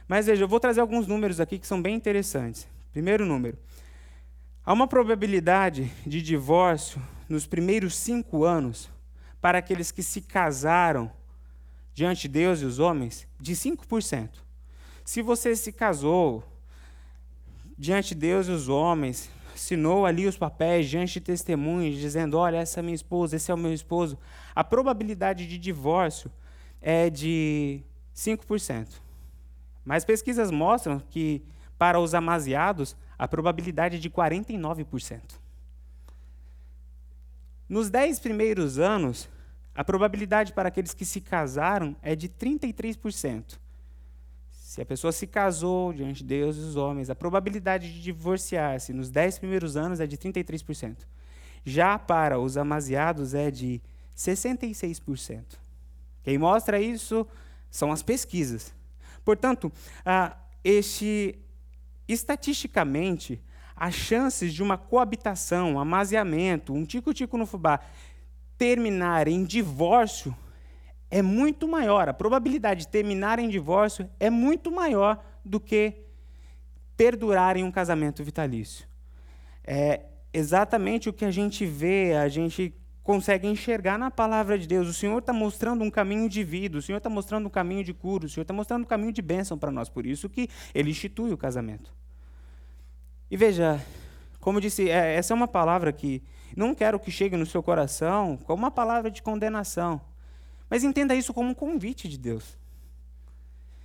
[0.09, 2.67] Mas veja, eu vou trazer alguns números aqui que são bem interessantes.
[2.91, 3.57] Primeiro número.
[4.67, 8.91] Há uma probabilidade de divórcio nos primeiros cinco anos
[9.41, 11.11] para aqueles que se casaram
[11.93, 14.31] diante de Deus e os homens de 5%.
[15.05, 16.43] Se você se casou
[17.77, 22.59] diante de Deus e os homens, assinou ali os papéis diante de testemunhas, dizendo: Olha,
[22.59, 24.19] essa é minha esposa, esse é o meu esposo,
[24.55, 26.31] a probabilidade de divórcio
[26.81, 27.83] é de
[28.15, 28.89] 5%.
[29.85, 31.43] Mas pesquisas mostram que,
[31.79, 35.44] para os amaziados, a probabilidade é de 49%.
[37.69, 39.29] Nos dez primeiros anos,
[39.75, 43.59] a probabilidade para aqueles que se casaram é de 33%.
[44.51, 48.93] Se a pessoa se casou diante de Deus e os homens, a probabilidade de divorciar-se
[48.93, 50.97] nos dez primeiros anos é de 33%.
[51.65, 53.81] Já para os amaziados é de
[54.17, 55.43] 66%.
[56.23, 57.27] Quem mostra isso
[57.71, 58.75] são as pesquisas.
[59.25, 59.73] Portanto,
[60.05, 61.39] ah, este,
[62.09, 63.41] estatisticamente,
[63.77, 67.81] as chances de uma coabitação, um amaziamento, um tico-tico no fubá,
[68.57, 70.35] terminar em divórcio
[71.11, 76.03] é muito maior, a probabilidade de terminar em divórcio é muito maior do que
[76.97, 78.87] perdurar em um casamento vitalício.
[79.65, 80.01] É
[80.33, 84.89] exatamente o que a gente vê, a gente consegue enxergar na palavra de Deus.
[84.89, 87.93] O Senhor está mostrando um caminho de vida, o Senhor está mostrando um caminho de
[87.93, 89.89] cura, o Senhor está mostrando um caminho de bênção para nós.
[89.89, 91.95] Por isso que Ele institui o casamento.
[93.35, 93.85] E veja,
[94.39, 96.23] como eu disse, é, essa é uma palavra que
[96.57, 100.01] não quero que chegue no seu coração como uma palavra de condenação.
[100.71, 102.57] Mas entenda isso como um convite de Deus.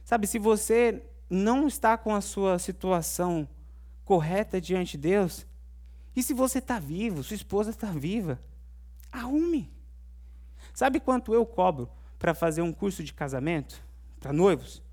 [0.06, 3.50] Sabe, se você não está com a sua situação
[4.06, 5.48] correta diante de Deus,
[6.16, 8.40] e se você está vivo, sua esposa está viva,
[9.12, 9.74] arrume.
[10.76, 13.84] Sabe quanto eu cobro para fazer um curso de casamento
[14.20, 14.84] para noivos?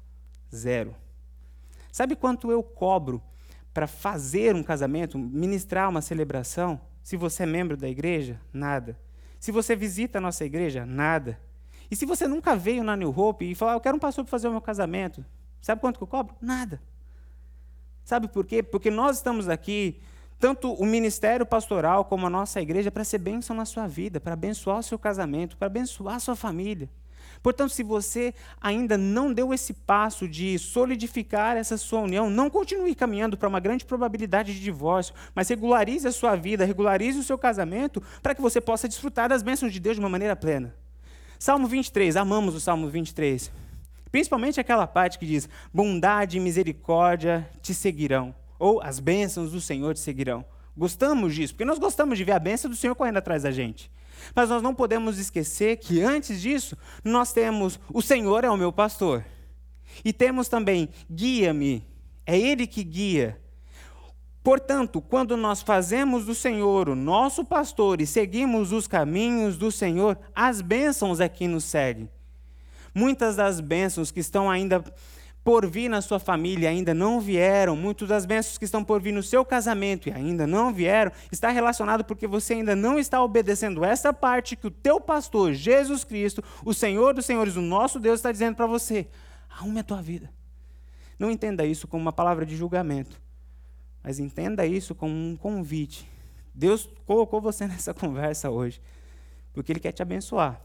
[0.50, 0.96] Zero.
[1.92, 3.22] Sabe quanto eu cobro
[3.76, 6.80] para fazer um casamento, ministrar uma celebração?
[7.02, 8.98] Se você é membro da igreja, nada.
[9.38, 11.38] Se você visita a nossa igreja, nada.
[11.90, 14.24] E se você nunca veio na New Hope e falou, ah, eu quero um pastor
[14.24, 15.22] para fazer o meu casamento,
[15.60, 16.34] sabe quanto que eu cobro?
[16.40, 16.80] Nada.
[18.02, 18.62] Sabe por quê?
[18.62, 20.00] Porque nós estamos aqui,
[20.38, 24.32] tanto o ministério pastoral como a nossa igreja, para ser bênção na sua vida, para
[24.32, 26.88] abençoar o seu casamento, para abençoar a sua família.
[27.46, 32.92] Portanto, se você ainda não deu esse passo de solidificar essa sua união, não continue
[32.92, 37.38] caminhando para uma grande probabilidade de divórcio, mas regularize a sua vida, regularize o seu
[37.38, 40.74] casamento, para que você possa desfrutar das bênçãos de Deus de uma maneira plena.
[41.38, 43.52] Salmo 23, amamos o Salmo 23.
[44.10, 49.94] Principalmente aquela parte que diz: bondade e misericórdia te seguirão, ou as bênçãos do Senhor
[49.94, 50.44] te seguirão.
[50.76, 53.88] Gostamos disso, porque nós gostamos de ver a bênção do Senhor correndo atrás da gente.
[54.34, 58.72] Mas nós não podemos esquecer que antes disso, nós temos o Senhor é o meu
[58.72, 59.24] pastor.
[60.04, 61.84] E temos também guia-me,
[62.24, 63.40] é Ele que guia.
[64.42, 70.16] Portanto, quando nós fazemos do Senhor o nosso pastor e seguimos os caminhos do Senhor,
[70.32, 72.08] as bênçãos é que nos seguem.
[72.94, 74.84] Muitas das bênçãos que estão ainda
[75.46, 79.12] por vir na sua família ainda não vieram, muitas das bênçãos que estão por vir
[79.12, 83.84] no seu casamento e ainda não vieram, está relacionado porque você ainda não está obedecendo
[83.84, 88.18] essa parte que o teu pastor, Jesus Cristo, o Senhor dos Senhores, o nosso Deus,
[88.18, 89.06] está dizendo para você.
[89.48, 90.28] Arrume a tua vida.
[91.16, 93.16] Não entenda isso como uma palavra de julgamento,
[94.02, 96.10] mas entenda isso como um convite.
[96.52, 98.82] Deus colocou você nessa conversa hoje,
[99.52, 100.60] porque Ele quer te abençoar.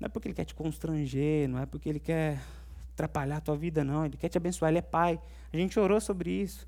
[0.00, 2.40] Não é porque Ele quer te constranger, não é porque Ele quer
[2.96, 4.06] atrapalhar a tua vida, não.
[4.06, 5.20] Ele quer te abençoar, Ele é Pai.
[5.52, 6.66] A gente orou sobre isso.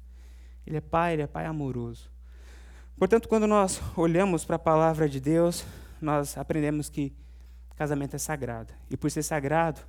[0.67, 2.11] Ele é Pai, Ele é Pai amoroso.
[2.99, 5.65] Portanto, quando nós olhamos para a palavra de Deus,
[6.01, 7.13] nós aprendemos que
[7.77, 8.75] casamento é sagrado.
[8.91, 9.81] E por ser sagrado,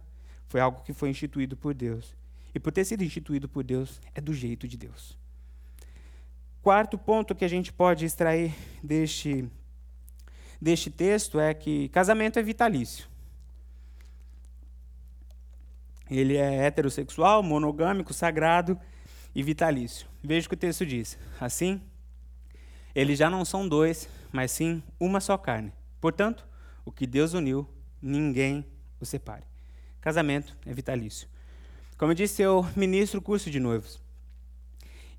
[0.48, 2.16] foi algo que foi instituído por Deus.
[2.56, 5.18] E por ter sido instituído por Deus, é do jeito de Deus.
[6.62, 9.50] Quarto ponto que a gente pode extrair deste,
[10.62, 13.08] deste texto é que casamento é vitalício.
[16.10, 18.80] Ele é heterossexual, monogâmico, sagrado
[19.36, 20.08] e vitalício.
[20.24, 21.18] Veja o que o texto diz.
[21.40, 21.82] Assim,
[22.96, 25.72] eles já não são dois, mas sim uma só carne.
[26.02, 26.48] Portanto,
[26.84, 27.68] o que Deus uniu,
[28.02, 28.66] ninguém
[29.00, 29.44] o separe.
[30.02, 31.28] Casamento é vitalício.
[31.98, 34.02] Como eu disse, eu ministro curso de noivos.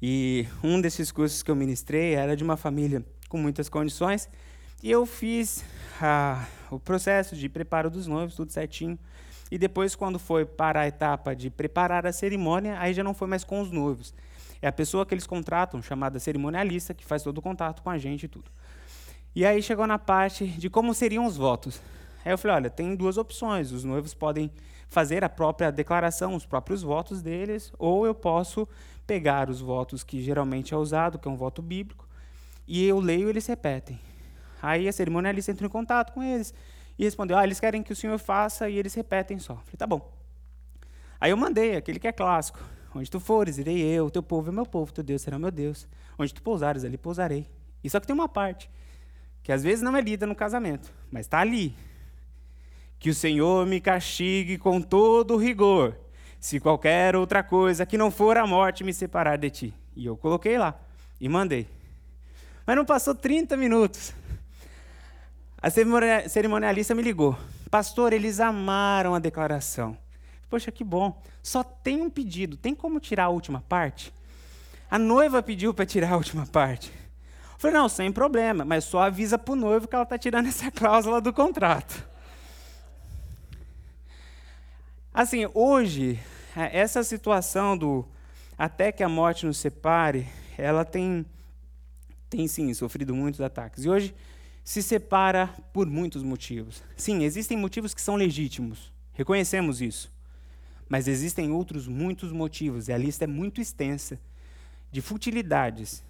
[0.03, 4.29] E um desses cursos que eu ministrei era de uma família com muitas condições.
[4.83, 5.62] E eu fiz
[6.00, 8.98] ah, o processo de preparo dos noivos, tudo certinho.
[9.50, 13.26] E depois, quando foi para a etapa de preparar a cerimônia, aí já não foi
[13.26, 14.14] mais com os noivos.
[14.62, 17.98] É a pessoa que eles contratam, chamada cerimonialista, que faz todo o contato com a
[17.98, 18.50] gente e tudo.
[19.34, 21.80] E aí chegou na parte de como seriam os votos.
[22.24, 23.72] Aí eu falei, olha, tem duas opções.
[23.72, 24.50] Os noivos podem
[24.88, 28.68] fazer a própria declaração, os próprios votos deles, ou eu posso
[29.06, 32.08] pegar os votos que geralmente é usado, que é um voto bíblico,
[32.66, 33.98] e eu leio e eles repetem.
[34.60, 36.52] Aí a cerimonialista entra em contato com eles
[37.00, 39.54] e respondeu: Ah, eles querem que o senhor faça e eles repetem só.
[39.54, 40.12] Falei: Tá bom.
[41.18, 42.60] Aí eu mandei aquele que é clássico:
[42.94, 45.88] Onde tu fores, irei eu, teu povo é meu povo, teu Deus será meu Deus.
[46.18, 47.48] Onde tu pousares, ali pousarei.
[47.82, 48.70] E só que tem uma parte,
[49.42, 51.74] que às vezes não é lida no casamento, mas está ali.
[52.98, 55.96] Que o Senhor me castigue com todo rigor,
[56.38, 59.74] se qualquer outra coisa que não for a morte me separar de ti.
[59.96, 60.78] E eu coloquei lá
[61.18, 61.66] e mandei.
[62.66, 64.12] Mas não passou 30 minutos.
[65.62, 65.68] A
[66.29, 67.37] cerimonialista me ligou.
[67.70, 69.96] Pastor, eles amaram a declaração.
[70.49, 71.23] Poxa, que bom.
[71.42, 72.57] Só tem um pedido.
[72.57, 74.12] Tem como tirar a última parte?
[74.90, 76.90] A noiva pediu para tirar a última parte.
[76.90, 80.46] Eu falei, não, sem problema, mas só avisa para o noivo que ela está tirando
[80.46, 82.09] essa cláusula do contrato.
[85.12, 86.18] Assim, hoje,
[86.57, 88.09] é, essa situação do
[88.57, 91.25] até que a morte nos separe, ela tem,
[92.29, 93.85] tem sim sofrido muitos ataques.
[93.85, 94.14] E hoje,
[94.64, 96.83] se separa por muitos motivos.
[96.96, 100.12] Sim, existem motivos que são legítimos, reconhecemos isso.
[100.88, 104.18] Mas existem outros muitos motivos, e a lista é muito extensa,
[104.90, 106.03] de futilidades,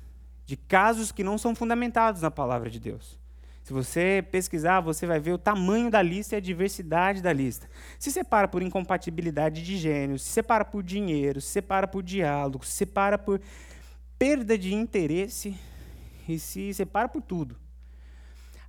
[0.47, 3.19] de casos que não são fundamentados na palavra de Deus.
[3.63, 7.69] Se você pesquisar, você vai ver o tamanho da lista e a diversidade da lista.
[7.99, 12.73] Se separa por incompatibilidade de gênero, se separa por dinheiro, se separa por diálogo, se
[12.73, 13.41] separa por
[14.19, 15.55] perda de interesse
[16.27, 17.55] e se separa por tudo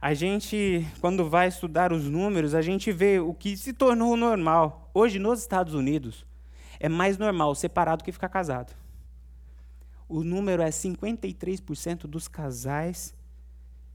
[0.02, 4.90] a gente, quando vai estudar os números, a gente vê o que se tornou normal.
[4.96, 6.26] Hoje, nos Estados Unidos,
[6.80, 8.74] é mais normal separar do que ficar casado.
[10.10, 13.14] O número é 53% dos casais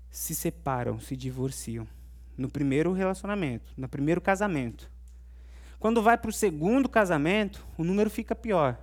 [0.08, 1.88] se separam, se divorciam.
[2.38, 4.88] No primeiro relacionamento, no primeiro casamento.
[5.80, 8.78] Quando vai para o segundo casamento, o número fica pior.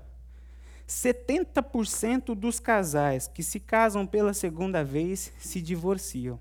[0.86, 6.38] 70% dos casais que se casam pela segunda vez se divorciam.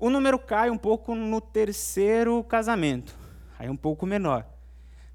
[0.00, 3.16] O número cai um pouco no terceiro casamento,
[3.58, 4.46] aí é um pouco menor.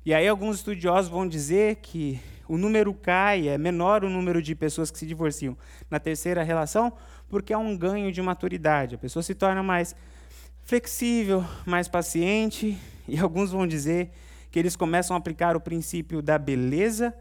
[0.06, 2.20] E aí alguns estudiosos vão dizer que
[2.50, 5.58] o número cai, é menor o número de pessoas que se divorciam
[5.90, 6.92] na terceira relação,
[7.30, 8.96] porque há um ganho de maturidade.
[8.96, 9.96] A pessoa se torna mais
[10.66, 14.12] flexível, mais paciente, e alguns vão dizer
[14.52, 17.14] que eles começam a aplicar o princípio da beleza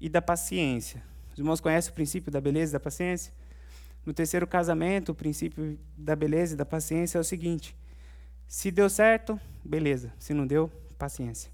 [0.00, 1.02] e da paciência.
[1.32, 3.32] Os irmãos conhecem o princípio da beleza e da paciência?
[4.08, 7.76] No terceiro casamento, o princípio da beleza e da paciência é o seguinte:
[8.46, 10.10] se deu certo, beleza.
[10.18, 11.52] Se não deu, paciência.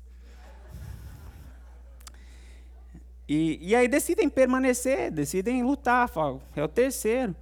[3.29, 6.09] E, e aí decidem permanecer, decidem lutar.
[6.09, 7.35] Falam, é o terceiro.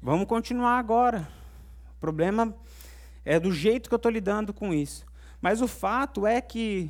[0.00, 1.28] Vamos continuar agora.
[1.96, 2.56] O problema
[3.24, 5.04] é do jeito que eu estou lidando com isso.
[5.40, 6.88] Mas o fato é que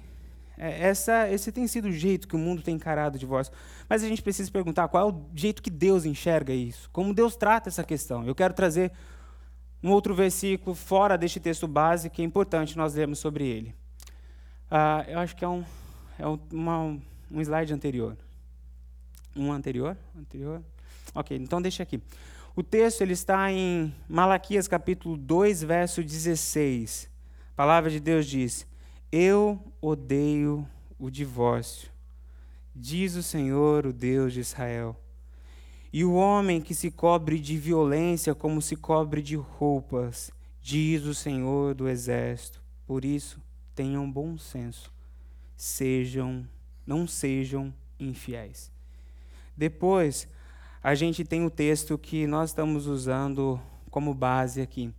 [0.56, 3.52] é, essa, esse tem sido o jeito que o mundo tem encarado o divórcio.
[3.88, 7.36] Mas a gente precisa perguntar qual é o jeito que Deus enxerga isso, como Deus
[7.36, 8.24] trata essa questão.
[8.26, 8.92] Eu quero trazer
[9.82, 13.74] um outro versículo fora deste texto base que é importante nós lermos sobre ele.
[14.70, 15.64] Ah, eu acho que é um,
[16.18, 16.98] é uma,
[17.30, 18.16] um slide anterior.
[19.34, 19.96] Um anterior?
[20.16, 20.62] Anterior?
[21.14, 22.00] Ok, então deixa aqui.
[22.54, 27.08] O texto ele está em Malaquias capítulo 2, verso 16.
[27.52, 28.66] A palavra de Deus diz:
[29.12, 30.66] Eu odeio
[30.98, 31.90] o divórcio,
[32.74, 34.96] diz o Senhor, o Deus de Israel.
[35.92, 40.30] E o homem que se cobre de violência como se cobre de roupas,
[40.62, 42.62] diz o Senhor do exército.
[42.86, 43.40] Por isso,
[43.74, 44.92] tenham bom senso.
[45.56, 46.46] Sejam,
[46.86, 48.70] não sejam infiéis.
[49.56, 50.28] Depois,
[50.82, 54.94] a gente tem o texto que nós estamos usando como base aqui,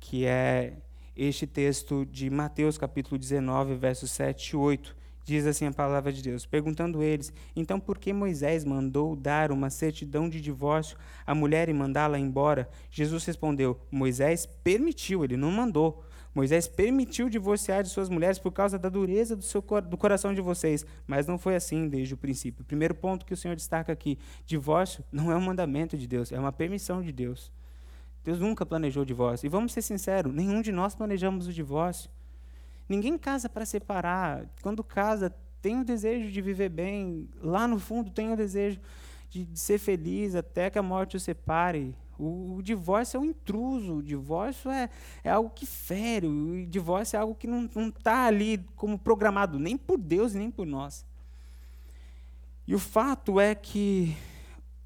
[0.00, 0.78] que é
[1.16, 4.96] este texto de Mateus capítulo 19, versos 7 e 8.
[5.24, 9.70] Diz assim a palavra de Deus, perguntando eles: Então por que Moisés mandou dar uma
[9.70, 12.68] certidão de divórcio à mulher e mandá-la embora?
[12.90, 16.04] Jesus respondeu: Moisés permitiu, ele não mandou.
[16.34, 20.40] Moisés permitiu divorciar de suas mulheres por causa da dureza do, seu, do coração de
[20.40, 22.64] vocês, mas não foi assim desde o princípio.
[22.64, 26.38] Primeiro ponto que o Senhor destaca aqui: divórcio não é um mandamento de Deus, é
[26.38, 27.52] uma permissão de Deus.
[28.24, 29.46] Deus nunca planejou o divórcio.
[29.46, 32.10] E vamos ser sinceros: nenhum de nós planejamos o divórcio.
[32.88, 34.46] Ninguém casa para separar.
[34.62, 37.28] Quando casa, tem o desejo de viver bem.
[37.40, 38.80] Lá no fundo, tem o desejo
[39.28, 41.94] de, de ser feliz até que a morte o separe.
[42.18, 44.88] O, o, divórcio é um intruso, o divórcio é,
[45.24, 49.76] é algo que fere, o divórcio é algo que não está ali como programado, nem
[49.76, 51.04] por Deus nem por nós.
[52.66, 54.16] E o fato é que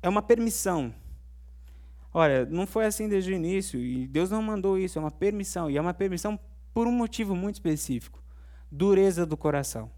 [0.03, 0.95] é uma permissão.
[2.13, 5.71] Olha, não foi assim desde o início, e Deus não mandou isso, é uma permissão,
[5.71, 6.39] e é uma permissão
[6.73, 8.23] por um motivo muito específico:
[8.71, 9.91] dureza do coração.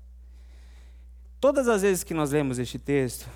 [1.40, 3.28] Todas as vezes que nós lemos este texto,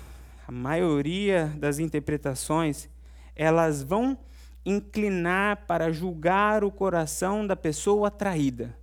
[0.47, 2.89] a maioria das interpretações
[3.35, 4.17] elas vão
[4.65, 8.75] inclinar para julgar o coração da pessoa traída.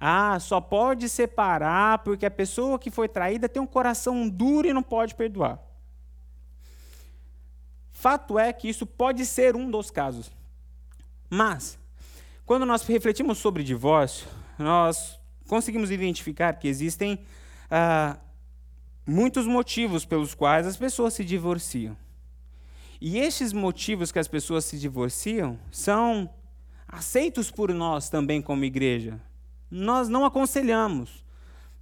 [0.00, 4.72] Ah, só pode separar porque a pessoa que foi traída tem um coração duro e
[4.72, 5.58] não pode perdoar.
[8.04, 10.30] Fato é que isso pode ser um dos casos.
[11.30, 11.78] Mas,
[12.44, 14.28] quando nós refletimos sobre divórcio,
[14.58, 17.24] nós conseguimos identificar que existem
[17.70, 18.18] ah,
[19.06, 21.96] muitos motivos pelos quais as pessoas se divorciam.
[23.00, 26.28] E estes motivos que as pessoas se divorciam são
[26.86, 29.18] aceitos por nós também como igreja.
[29.70, 31.24] Nós não aconselhamos,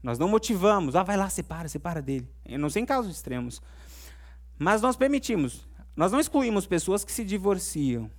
[0.00, 0.94] nós não motivamos.
[0.94, 2.28] Ah, vai lá, separa, separa dele.
[2.46, 3.60] Eu não sei em casos extremos.
[4.56, 5.71] Mas nós permitimos.
[5.94, 8.10] Nós não excluímos pessoas que se divorciam.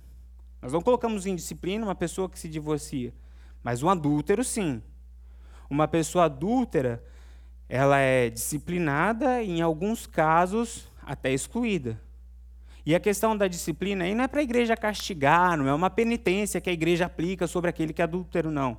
[0.62, 3.12] Nós não colocamos em disciplina uma pessoa que se divorcia.
[3.62, 4.82] Mas um adúltero, sim.
[5.68, 7.02] Uma pessoa adúltera,
[7.68, 12.00] ela é disciplinada e, em alguns casos, até excluída.
[12.86, 15.88] E a questão da disciplina aí não é para a igreja castigar, não é uma
[15.88, 18.76] penitência que a igreja aplica sobre aquele que é adúltero, não.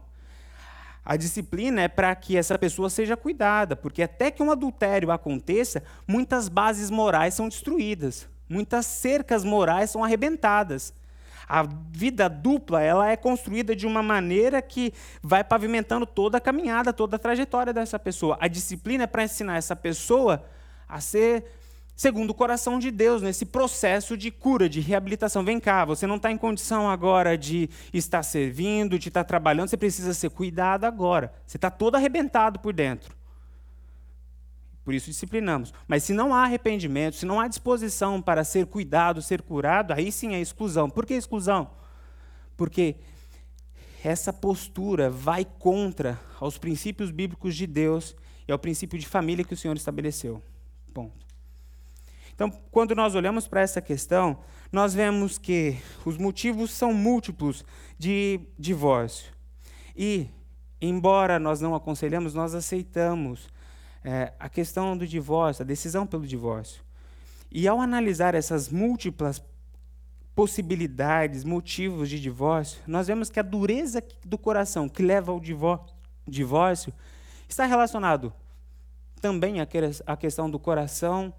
[1.04, 5.84] A disciplina é para que essa pessoa seja cuidada, porque até que um adultério aconteça,
[6.08, 10.94] muitas bases morais são destruídas, muitas cercas morais são arrebentadas.
[11.48, 16.92] A vida dupla ela é construída de uma maneira que vai pavimentando toda a caminhada,
[16.92, 18.38] toda a trajetória dessa pessoa.
[18.40, 20.44] A disciplina é para ensinar essa pessoa
[20.90, 21.46] a ser
[21.96, 25.46] segundo o coração de Deus, nesse processo de cura, de reabilitação.
[25.46, 29.78] Vem cá, você não está em condição agora de estar servindo, de estar trabalhando, você
[29.78, 31.34] precisa ser cuidado agora.
[31.48, 33.15] Você está todo arrebentado por dentro.
[34.86, 35.74] Por isso disciplinamos.
[35.88, 40.12] Mas se não há arrependimento, se não há disposição para ser cuidado, ser curado, aí
[40.12, 40.88] sim é exclusão.
[40.88, 41.72] Por que exclusão?
[42.56, 42.98] Porque
[44.04, 48.16] essa postura vai contra aos princípios bíblicos de Deus
[48.48, 50.40] e ao princípio de família que o Senhor estabeleceu.
[50.94, 51.26] Ponto.
[52.36, 54.38] Então, quando nós olhamos para essa questão,
[54.72, 57.66] nós vemos que os motivos são múltiplos
[57.98, 59.34] de divórcio.
[59.96, 60.28] E,
[60.80, 63.48] embora nós não aconselhamos, nós aceitamos
[64.06, 66.84] é, a questão do divórcio, a decisão pelo divórcio.
[67.52, 69.44] E ao analisar essas múltiplas
[70.36, 75.42] possibilidades, motivos de divórcio, nós vemos que a dureza do coração que leva ao
[76.28, 76.94] divórcio
[77.50, 78.32] está relacionado
[79.22, 81.34] também à questão do coração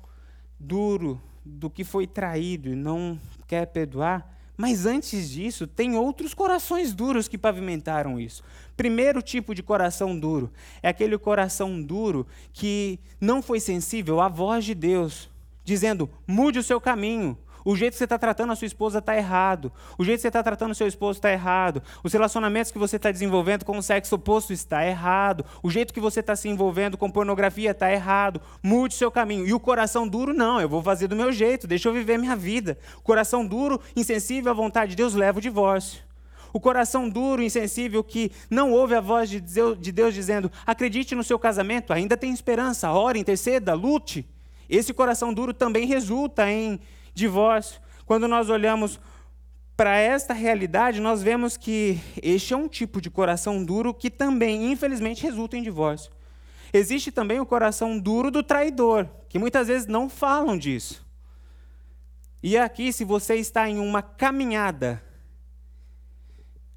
[0.59, 4.36] duro do que foi traído e não quer perdoar.
[4.57, 8.43] Mas antes disso, tem outros corações duros que pavimentaram isso.
[8.77, 10.51] Primeiro tipo de coração duro
[10.83, 15.31] é aquele coração duro que não foi sensível à voz de Deus,
[15.65, 17.37] dizendo: mude o seu caminho,
[17.67, 19.73] o jeito que você está tratando a sua esposa está errado.
[19.99, 21.83] O jeito que você está tratando o seu esposo está errado.
[22.05, 25.45] Os relacionamentos que você está desenvolvendo com o sexo oposto está errado.
[25.65, 28.41] O jeito que você está se envolvendo com pornografia está errado.
[28.63, 29.45] Mude seu caminho.
[29.45, 32.37] E o coração duro, não, eu vou fazer do meu jeito, deixa eu viver minha
[32.37, 32.79] vida.
[33.03, 36.05] Coração duro, insensível à vontade de Deus, leva o divórcio.
[36.53, 41.17] O coração duro, insensível, que não ouve a voz de Deus, de Deus dizendo: acredite
[41.17, 44.25] no seu casamento, ainda tem esperança, ore, interceda, lute.
[44.71, 46.81] Esse coração duro também resulta em
[47.17, 47.81] divórcio.
[48.05, 49.01] Quando nós olhamos
[49.77, 54.71] para esta realidade, nós vemos que este é um tipo de coração duro que também,
[54.71, 56.13] infelizmente, resulta em divórcio.
[56.73, 61.05] Existe também o coração duro do traidor, que muitas vezes não falam disso.
[62.43, 65.03] E aqui, se você está em uma caminhada,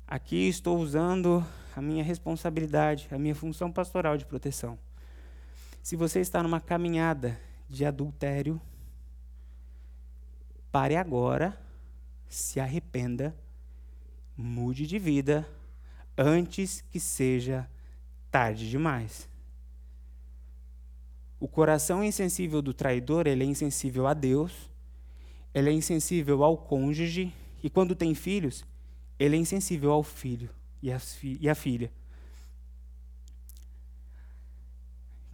[0.08, 4.80] aqui estou usando a minha responsabilidade, a minha função pastoral de proteção.
[5.84, 8.60] Se você está numa caminhada de adultério,
[10.72, 11.60] pare agora,
[12.28, 13.36] se arrependa,
[14.38, 15.48] mude de vida
[16.18, 17.70] antes que seja
[18.32, 19.28] tarde demais.
[21.40, 24.70] O coração insensível do traidor, ele é insensível a Deus,
[25.54, 28.66] ele é insensível ao cônjuge, e quando tem filhos,
[29.18, 30.50] ele é insensível ao filho
[30.84, 31.92] e, fi e a filha.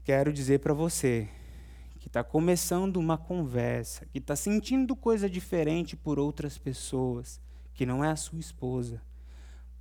[0.03, 1.27] Quero dizer para você
[2.15, 7.41] está começando uma conversa, que está sentindo coisa diferente por outras pessoas,
[7.73, 9.01] que não é a sua esposa,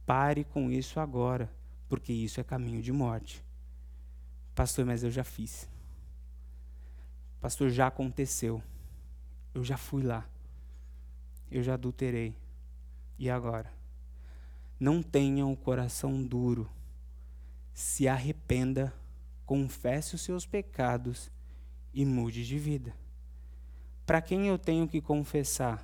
[0.04, 1.48] pare com isso agora,
[1.88, 3.40] porque isso é caminho de morte.
[4.52, 5.68] Pastor, mas eu já fiz.
[7.40, 8.60] Pastor, já aconteceu.
[9.54, 10.28] Eu já fui lá.
[11.48, 12.34] Eu já adulterei.
[13.16, 13.72] E agora?
[14.80, 16.68] Não tenha o coração duro.
[17.72, 18.92] Se arrependa,
[19.46, 21.30] confesse os seus pecados
[21.94, 22.92] e mude de vida.
[24.04, 25.82] Para quem eu tenho que confessar?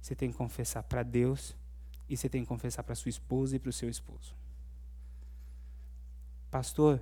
[0.00, 1.56] Você tem que confessar para Deus
[2.08, 4.34] e você tem que confessar para sua esposa e para o seu esposo.
[6.50, 7.00] Pastor,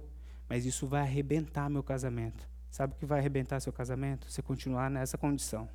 [0.49, 2.47] mas isso vai arrebentar meu casamento.
[2.71, 4.31] Sabe o que vai arrebentar seu casamento?
[4.31, 5.69] Você continuar nessa condição.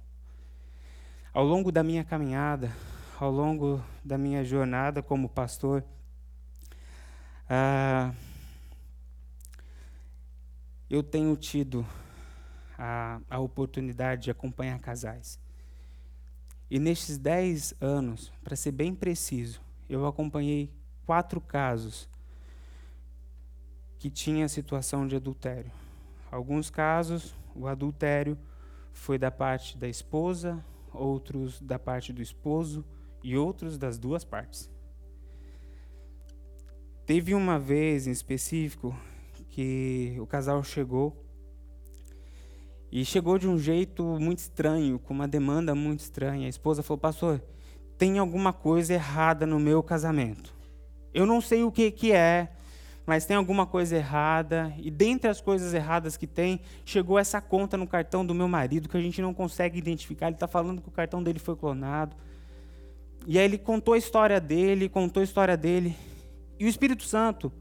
[1.33, 2.71] Ao longo da minha caminhada,
[3.19, 5.83] ao longo da minha jornada como pastor,
[7.49, 8.13] ah,
[10.89, 11.85] eu tenho tido
[12.77, 15.39] a, a oportunidade de acompanhar casais.
[16.69, 20.71] E nestes dez anos, para ser bem preciso, eu acompanhei
[21.05, 22.09] quatro casos
[23.99, 25.71] que tinham situação de adultério.
[26.31, 28.37] Alguns casos, o adultério
[28.91, 32.83] foi da parte da esposa, outros da parte do esposo
[33.23, 34.69] e outros das duas partes.
[37.05, 38.95] Teve uma vez em específico
[39.49, 41.23] que o casal chegou
[42.95, 46.45] e chegou de um jeito muito estranho, com uma demanda muito estranha.
[46.45, 47.41] A esposa falou: Pastor,
[47.97, 50.53] tem alguma coisa errada no meu casamento.
[51.11, 52.51] Eu não sei o que, que é,
[53.03, 54.71] mas tem alguma coisa errada.
[54.77, 58.87] E dentre as coisas erradas que tem, chegou essa conta no cartão do meu marido
[58.87, 60.27] que a gente não consegue identificar.
[60.27, 62.15] Ele está falando que o cartão dele foi clonado.
[63.25, 65.97] E aí ele contou a história dele, contou a história dele.
[66.59, 67.51] E o Espírito Santo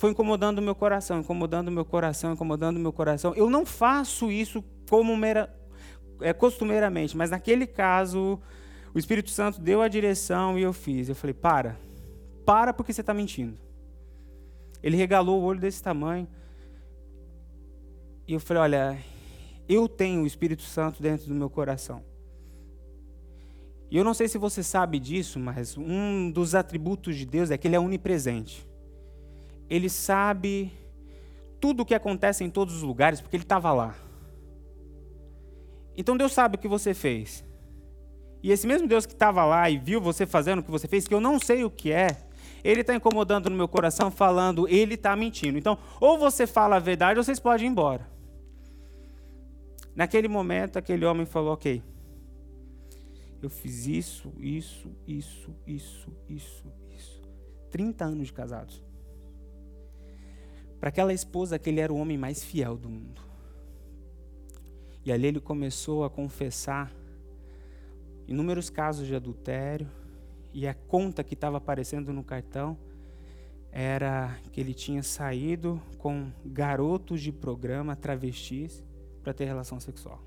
[0.00, 3.34] foi incomodando o meu coração, incomodando o meu coração, incomodando o meu coração.
[3.34, 5.54] Eu não faço isso como mera,
[6.22, 8.40] é, costumeiramente, mas naquele caso,
[8.94, 11.10] o Espírito Santo deu a direção e eu fiz.
[11.10, 11.78] Eu falei: para,
[12.46, 13.58] para porque você está mentindo.
[14.82, 16.26] Ele regalou o olho desse tamanho.
[18.26, 18.98] E eu falei: olha,
[19.68, 22.02] eu tenho o Espírito Santo dentro do meu coração.
[23.90, 27.58] E eu não sei se você sabe disso, mas um dos atributos de Deus é
[27.58, 28.69] que Ele é onipresente
[29.70, 30.72] ele sabe
[31.60, 33.94] tudo o que acontece em todos os lugares, porque ele estava lá.
[35.96, 37.44] Então Deus sabe o que você fez.
[38.42, 41.06] E esse mesmo Deus que estava lá e viu você fazendo o que você fez,
[41.06, 42.16] que eu não sei o que é,
[42.64, 45.56] ele está incomodando no meu coração, falando, ele está mentindo.
[45.56, 48.10] Então, ou você fala a verdade, ou vocês podem ir embora.
[49.94, 51.82] Naquele momento, aquele homem falou: Ok,
[53.42, 57.22] eu fiz isso, isso, isso, isso, isso, isso.
[57.70, 58.89] 30 anos de casados
[60.80, 63.20] para aquela esposa que ele era o homem mais fiel do mundo.
[65.04, 66.90] E ali ele começou a confessar
[68.26, 69.86] inúmeros casos de adultério,
[70.52, 72.76] e a conta que estava aparecendo no cartão
[73.70, 78.84] era que ele tinha saído com garotos de programa, travestis,
[79.22, 80.20] para ter relação sexual.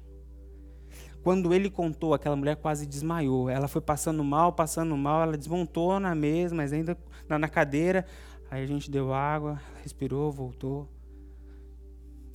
[1.23, 3.49] Quando ele contou, aquela mulher quase desmaiou.
[3.49, 6.97] Ela foi passando mal, passando mal, ela desmontou na mesa, mas ainda
[7.27, 8.05] na cadeira.
[8.53, 10.87] Aí a gente deu água, respirou, voltou.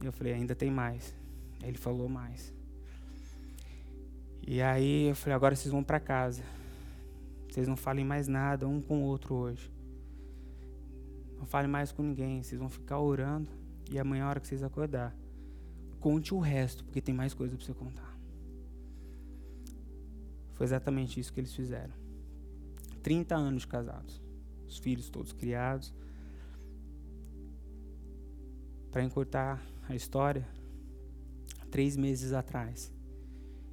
[0.02, 1.14] Eu falei, ainda tem mais.
[1.62, 2.52] Ele falou mais.
[4.44, 6.42] E aí eu falei, agora vocês vão para casa.
[7.48, 9.72] Vocês não falem mais nada um com o outro hoje.
[11.36, 12.42] Não falem mais com ninguém.
[12.42, 13.48] Vocês vão ficar orando.
[13.88, 15.14] E amanhã, a hora que vocês acordar,
[16.00, 18.18] conte o resto, porque tem mais coisa para você contar.
[20.54, 21.94] Foi exatamente isso que eles fizeram.
[23.04, 24.20] 30 anos casados.
[24.66, 25.94] os filhos todos criados.
[28.90, 30.46] Para encurtar a história,
[31.70, 32.92] três meses atrás,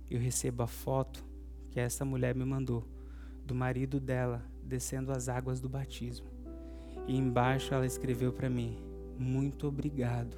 [0.09, 1.23] eu recebo a foto
[1.71, 2.83] que essa mulher me mandou
[3.45, 6.27] do marido dela descendo as águas do batismo.
[7.07, 8.77] E embaixo ela escreveu para mim:
[9.17, 10.37] Muito obrigado,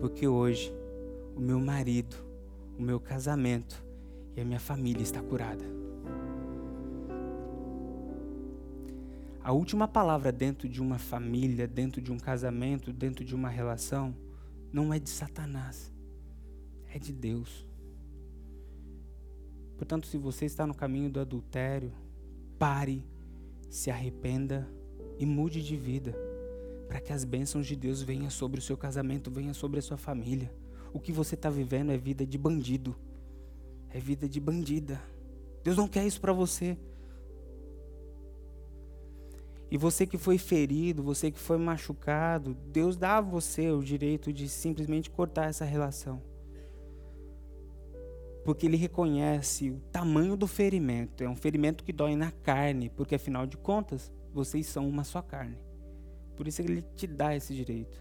[0.00, 0.72] porque hoje
[1.36, 2.16] o meu marido,
[2.78, 3.84] o meu casamento
[4.36, 5.64] e a minha família está curada.
[9.44, 14.16] A última palavra dentro de uma família, dentro de um casamento, dentro de uma relação,
[14.72, 15.92] não é de Satanás,
[16.90, 17.66] é de Deus.
[19.76, 21.92] Portanto, se você está no caminho do adultério,
[22.58, 23.04] pare,
[23.68, 24.66] se arrependa
[25.18, 26.16] e mude de vida,
[26.88, 29.98] para que as bênçãos de Deus venham sobre o seu casamento, venham sobre a sua
[29.98, 30.50] família.
[30.90, 32.96] O que você está vivendo é vida de bandido,
[33.90, 35.02] é vida de bandida.
[35.62, 36.78] Deus não quer isso para você.
[39.74, 44.32] E você que foi ferido, você que foi machucado, Deus dá a você o direito
[44.32, 46.22] de simplesmente cortar essa relação.
[48.44, 51.24] Porque Ele reconhece o tamanho do ferimento.
[51.24, 55.20] É um ferimento que dói na carne, porque afinal de contas, vocês são uma só
[55.20, 55.58] carne.
[56.36, 58.00] Por isso Ele te dá esse direito.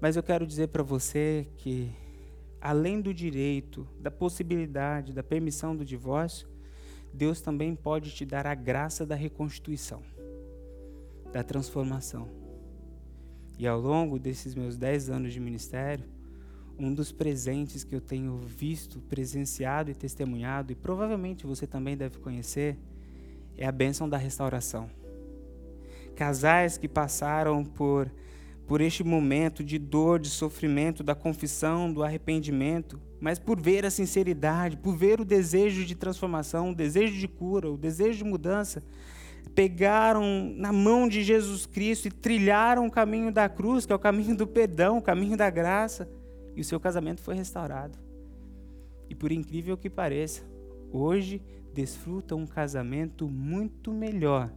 [0.00, 1.92] Mas eu quero dizer para você que,
[2.58, 6.48] além do direito, da possibilidade, da permissão do divórcio,
[7.12, 10.13] Deus também pode te dar a graça da reconstituição
[11.34, 12.28] da transformação.
[13.58, 16.04] E ao longo desses meus dez anos de ministério,
[16.78, 22.18] um dos presentes que eu tenho visto, presenciado e testemunhado, e provavelmente você também deve
[22.18, 22.78] conhecer,
[23.58, 24.88] é a bênção da restauração.
[26.14, 28.08] Casais que passaram por,
[28.64, 33.90] por este momento de dor, de sofrimento, da confissão, do arrependimento, mas por ver a
[33.90, 38.84] sinceridade, por ver o desejo de transformação, o desejo de cura, o desejo de mudança,
[39.50, 43.98] pegaram na mão de Jesus Cristo e trilharam o caminho da cruz, que é o
[43.98, 46.08] caminho do perdão, o caminho da graça,
[46.56, 47.98] e o seu casamento foi restaurado.
[49.08, 50.42] E por incrível que pareça,
[50.92, 51.42] hoje
[51.72, 54.50] desfrutam um casamento muito melhor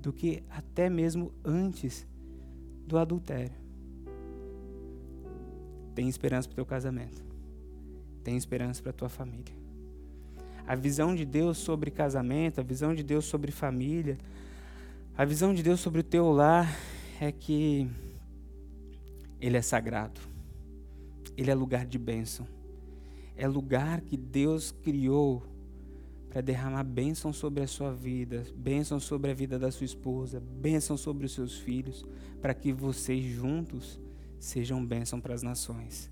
[0.00, 2.06] do que até mesmo antes
[2.86, 3.56] do adultério.
[5.94, 7.24] Tem esperança para o teu casamento.
[8.22, 9.65] Tem esperança para a tua família
[10.66, 14.18] a visão de Deus sobre casamento, a visão de Deus sobre família,
[15.16, 16.68] a visão de Deus sobre o teu lar
[17.20, 17.88] é que
[19.40, 20.20] ele é sagrado.
[21.36, 22.46] Ele é lugar de bênção.
[23.36, 25.42] É lugar que Deus criou
[26.28, 30.96] para derramar bênção sobre a sua vida, bênção sobre a vida da sua esposa, bênção
[30.96, 32.04] sobre os seus filhos,
[32.42, 34.00] para que vocês juntos
[34.38, 36.10] sejam bênção para as nações.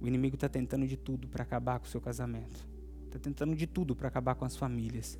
[0.00, 2.71] O inimigo está tentando de tudo para acabar com o seu casamento.
[3.12, 5.18] Está tentando de tudo para acabar com as famílias.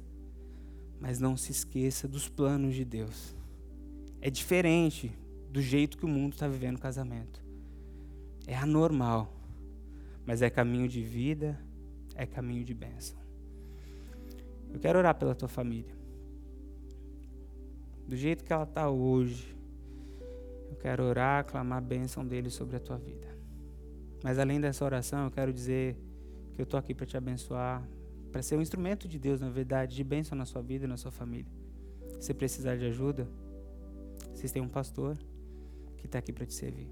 [0.99, 3.37] Mas não se esqueça dos planos de Deus.
[4.19, 5.13] É diferente
[5.51, 7.45] do jeito que o mundo está vivendo o casamento.
[8.47, 9.31] É anormal.
[10.25, 11.61] Mas é caminho de vida,
[12.15, 13.19] é caminho de bênção.
[14.73, 15.95] Eu quero orar pela tua família.
[18.09, 19.55] Do jeito que ela está hoje,
[20.71, 23.29] eu quero orar, clamar a bênção dele sobre a tua vida.
[24.25, 25.95] Mas além dessa oração, eu quero dizer
[26.55, 27.87] que eu estou aqui para te abençoar,
[28.31, 31.11] para ser um instrumento de Deus, na verdade, de bênção na sua vida na sua
[31.11, 31.51] família.
[32.21, 33.29] Se precisar de ajuda,
[34.33, 35.19] vocês têm um pastor
[35.97, 36.91] que está aqui para te servir.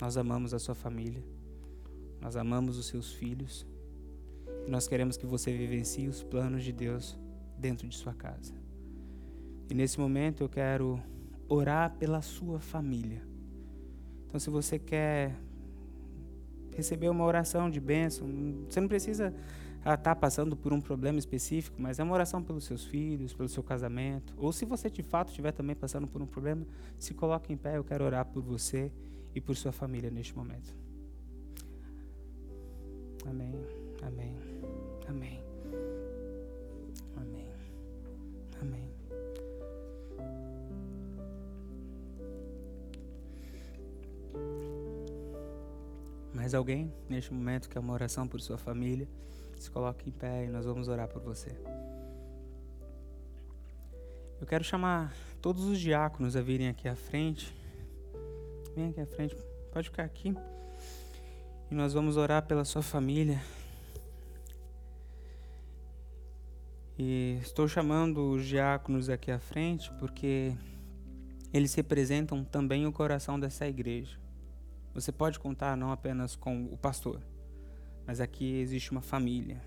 [0.00, 1.24] Nós amamos a sua família,
[2.20, 3.66] nós amamos os seus filhos
[4.66, 7.18] e nós queremos que você vivencie os planos de Deus
[7.56, 8.54] dentro de sua casa.
[9.70, 11.00] E nesse momento eu quero
[11.48, 13.22] orar pela sua família.
[14.26, 15.34] Então, se você quer
[16.76, 18.28] receber uma oração de bênção.
[18.68, 19.34] Você não precisa
[19.78, 23.48] estar tá passando por um problema específico, mas é uma oração pelos seus filhos, pelo
[23.48, 24.34] seu casamento.
[24.36, 26.66] Ou se você de fato estiver também passando por um problema,
[26.98, 27.76] se coloque em pé.
[27.76, 28.92] Eu quero orar por você
[29.34, 30.74] e por sua família neste momento.
[33.26, 33.54] Amém.
[34.02, 34.36] Amém.
[35.08, 35.40] Amém.
[37.16, 37.46] Amém.
[38.60, 38.96] Amém.
[46.36, 49.08] Mais alguém neste momento que é uma oração por sua família?
[49.58, 51.48] Se coloque em pé e nós vamos orar por você.
[54.38, 57.56] Eu quero chamar todos os diáconos a virem aqui à frente.
[58.76, 59.34] Vem aqui à frente,
[59.72, 60.34] pode ficar aqui.
[61.70, 63.42] E nós vamos orar pela sua família.
[66.98, 70.54] E estou chamando os diáconos aqui à frente porque
[71.50, 74.25] eles representam também o coração dessa igreja.
[74.96, 77.20] Você pode contar não apenas com o pastor,
[78.06, 79.60] mas aqui existe uma família,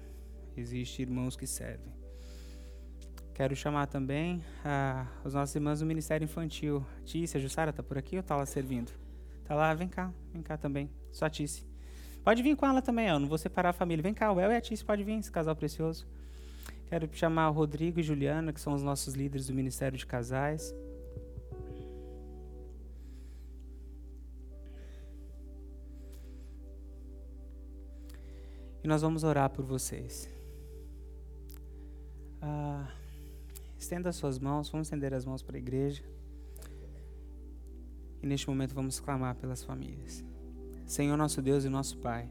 [0.57, 1.93] existe irmãos que servem.
[3.35, 6.83] Quero chamar também ah, os nossos irmãos do Ministério Infantil.
[7.05, 8.91] Tícia, Jussara, tá por aqui ou tá lá servindo?
[9.45, 10.89] Tá lá, vem cá, vem cá também.
[11.11, 11.63] Só a Tícia.
[12.23, 13.19] Pode vir com ela também, ó.
[13.19, 14.01] Não vou separar a família.
[14.01, 16.07] Vem cá, o El e a Tícia pode vir, esse casal precioso.
[16.87, 20.73] Quero chamar o Rodrigo e Juliana, que são os nossos líderes do Ministério de Casais.
[28.83, 30.29] E nós vamos orar por vocês.
[32.41, 32.87] Ah,
[33.77, 36.03] estenda as suas mãos, vamos estender as mãos para a igreja.
[38.21, 40.23] E neste momento vamos clamar pelas famílias.
[40.85, 42.29] Senhor nosso Deus e nosso Pai,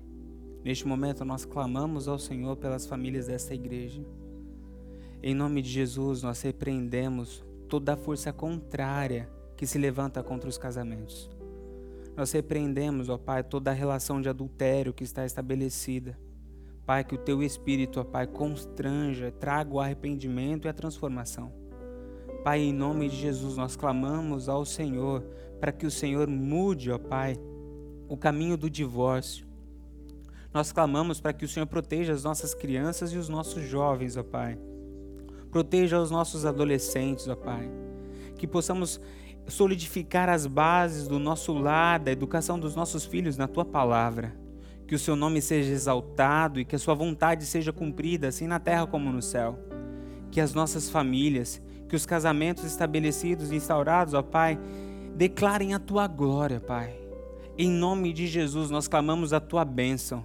[0.64, 4.04] neste momento nós clamamos ao Senhor pelas famílias desta igreja.
[5.22, 10.56] Em nome de Jesus, nós repreendemos toda a força contrária que se levanta contra os
[10.56, 11.30] casamentos.
[12.16, 16.18] Nós repreendemos, ó Pai, toda a relação de adultério que está estabelecida.
[16.88, 21.52] Pai, que o teu espírito, ó Pai, constranja, traga o arrependimento e a transformação.
[22.42, 25.22] Pai, em nome de Jesus, nós clamamos ao Senhor
[25.60, 27.38] para que o Senhor mude, ó Pai,
[28.08, 29.46] o caminho do divórcio.
[30.50, 34.22] Nós clamamos para que o Senhor proteja as nossas crianças e os nossos jovens, ó
[34.22, 34.58] Pai.
[35.50, 37.70] Proteja os nossos adolescentes, ó Pai.
[38.38, 38.98] Que possamos
[39.46, 44.47] solidificar as bases do nosso lar, da educação dos nossos filhos na tua palavra
[44.88, 48.58] que o seu nome seja exaltado e que a sua vontade seja cumprida, assim na
[48.58, 49.58] terra como no céu.
[50.30, 51.60] Que as nossas famílias,
[51.90, 54.58] que os casamentos estabelecidos e instaurados, ó Pai,
[55.14, 56.98] declarem a tua glória, Pai.
[57.58, 60.24] Em nome de Jesus, nós clamamos a tua bênção.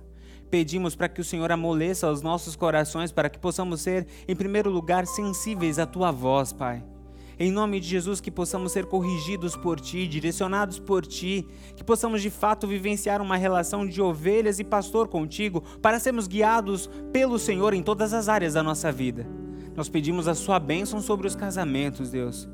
[0.49, 4.70] Pedimos para que o Senhor amoleça os nossos corações, para que possamos ser, em primeiro
[4.70, 6.93] lugar, sensíveis à tua voz, Pai
[7.39, 12.21] em nome de Jesus, que possamos ser corrigidos por Ti, direcionados por Ti, que possamos
[12.21, 17.73] de fato vivenciar uma relação de ovelhas e pastor contigo, para sermos guiados pelo Senhor
[17.73, 19.27] em todas as áreas da nossa vida.
[19.75, 22.47] Nós pedimos a Sua bênção sobre os casamentos, Deus.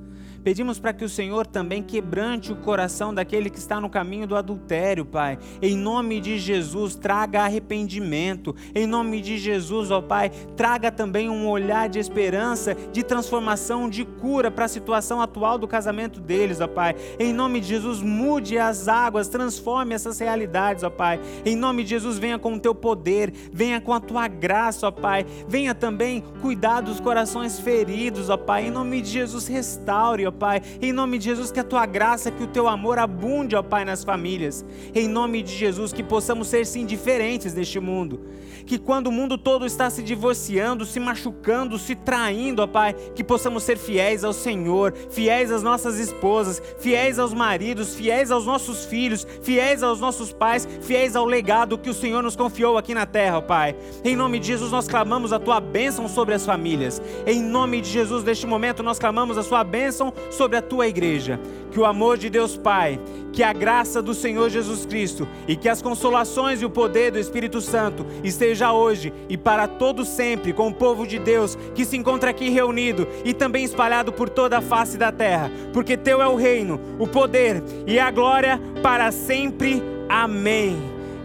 [0.44, 4.36] Pedimos para que o Senhor também quebrante o coração daquele que está no caminho do
[4.36, 5.38] adultério, Pai.
[5.62, 8.56] Em nome de Jesus, traga arrependimento.
[8.74, 14.06] Em nome de Jesus, ó Pai, traga também um olhar de esperança, de transformação, de
[14.06, 16.96] cura para a situação atual do casamento deles, ó Pai.
[17.20, 21.20] Em nome de Jesus, mude as águas, transforme essas realidades, ó Pai.
[21.46, 24.92] Em nome de Jesus, venha com o teu poder, venha com a tua graça, ó
[24.92, 25.26] Pai.
[25.48, 28.68] Venha também cuidar dos corações feridos, ó Pai.
[28.68, 30.62] Em nome de Jesus, restaure, ó Pai.
[30.82, 33.84] Em nome de Jesus, que a tua graça, que o teu amor abunde, ó Pai,
[33.84, 34.66] nas famílias.
[34.96, 38.22] Em nome de Jesus, que possamos ser sim diferentes neste mundo.
[38.66, 43.24] Que quando o mundo todo está se divorciando, se machucando, se traindo, ó Pai, que
[43.24, 48.86] possamos ser fiéis ao Senhor, fiéis às nossas esposas, fiéis aos maridos, fiéis aos nossos
[48.86, 53.06] filhos, fiéis aos nossos pais, fiéis ao legado que o Senhor nos confiou aqui na
[53.06, 53.76] terra, ó Pai.
[54.04, 57.02] Em nome de Jesus, nós clamamos a tua bênção sobre as famílias.
[57.26, 61.40] Em nome de Jesus, neste momento, nós clamamos a sua bênção sobre a tua igreja.
[61.72, 63.00] Que o amor de Deus Pai,
[63.32, 67.20] que a graça do Senhor Jesus Cristo e que as consolações e o poder do
[67.20, 71.96] Espírito Santo esteja hoje e para todo sempre com o povo de Deus que se
[71.96, 76.28] encontra aqui reunido e também espalhado por toda a face da terra, porque teu é
[76.28, 79.82] o reino, o poder e a glória para sempre.
[80.10, 80.78] Amém.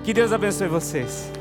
[0.05, 1.34] Que Deus abençoe vocês.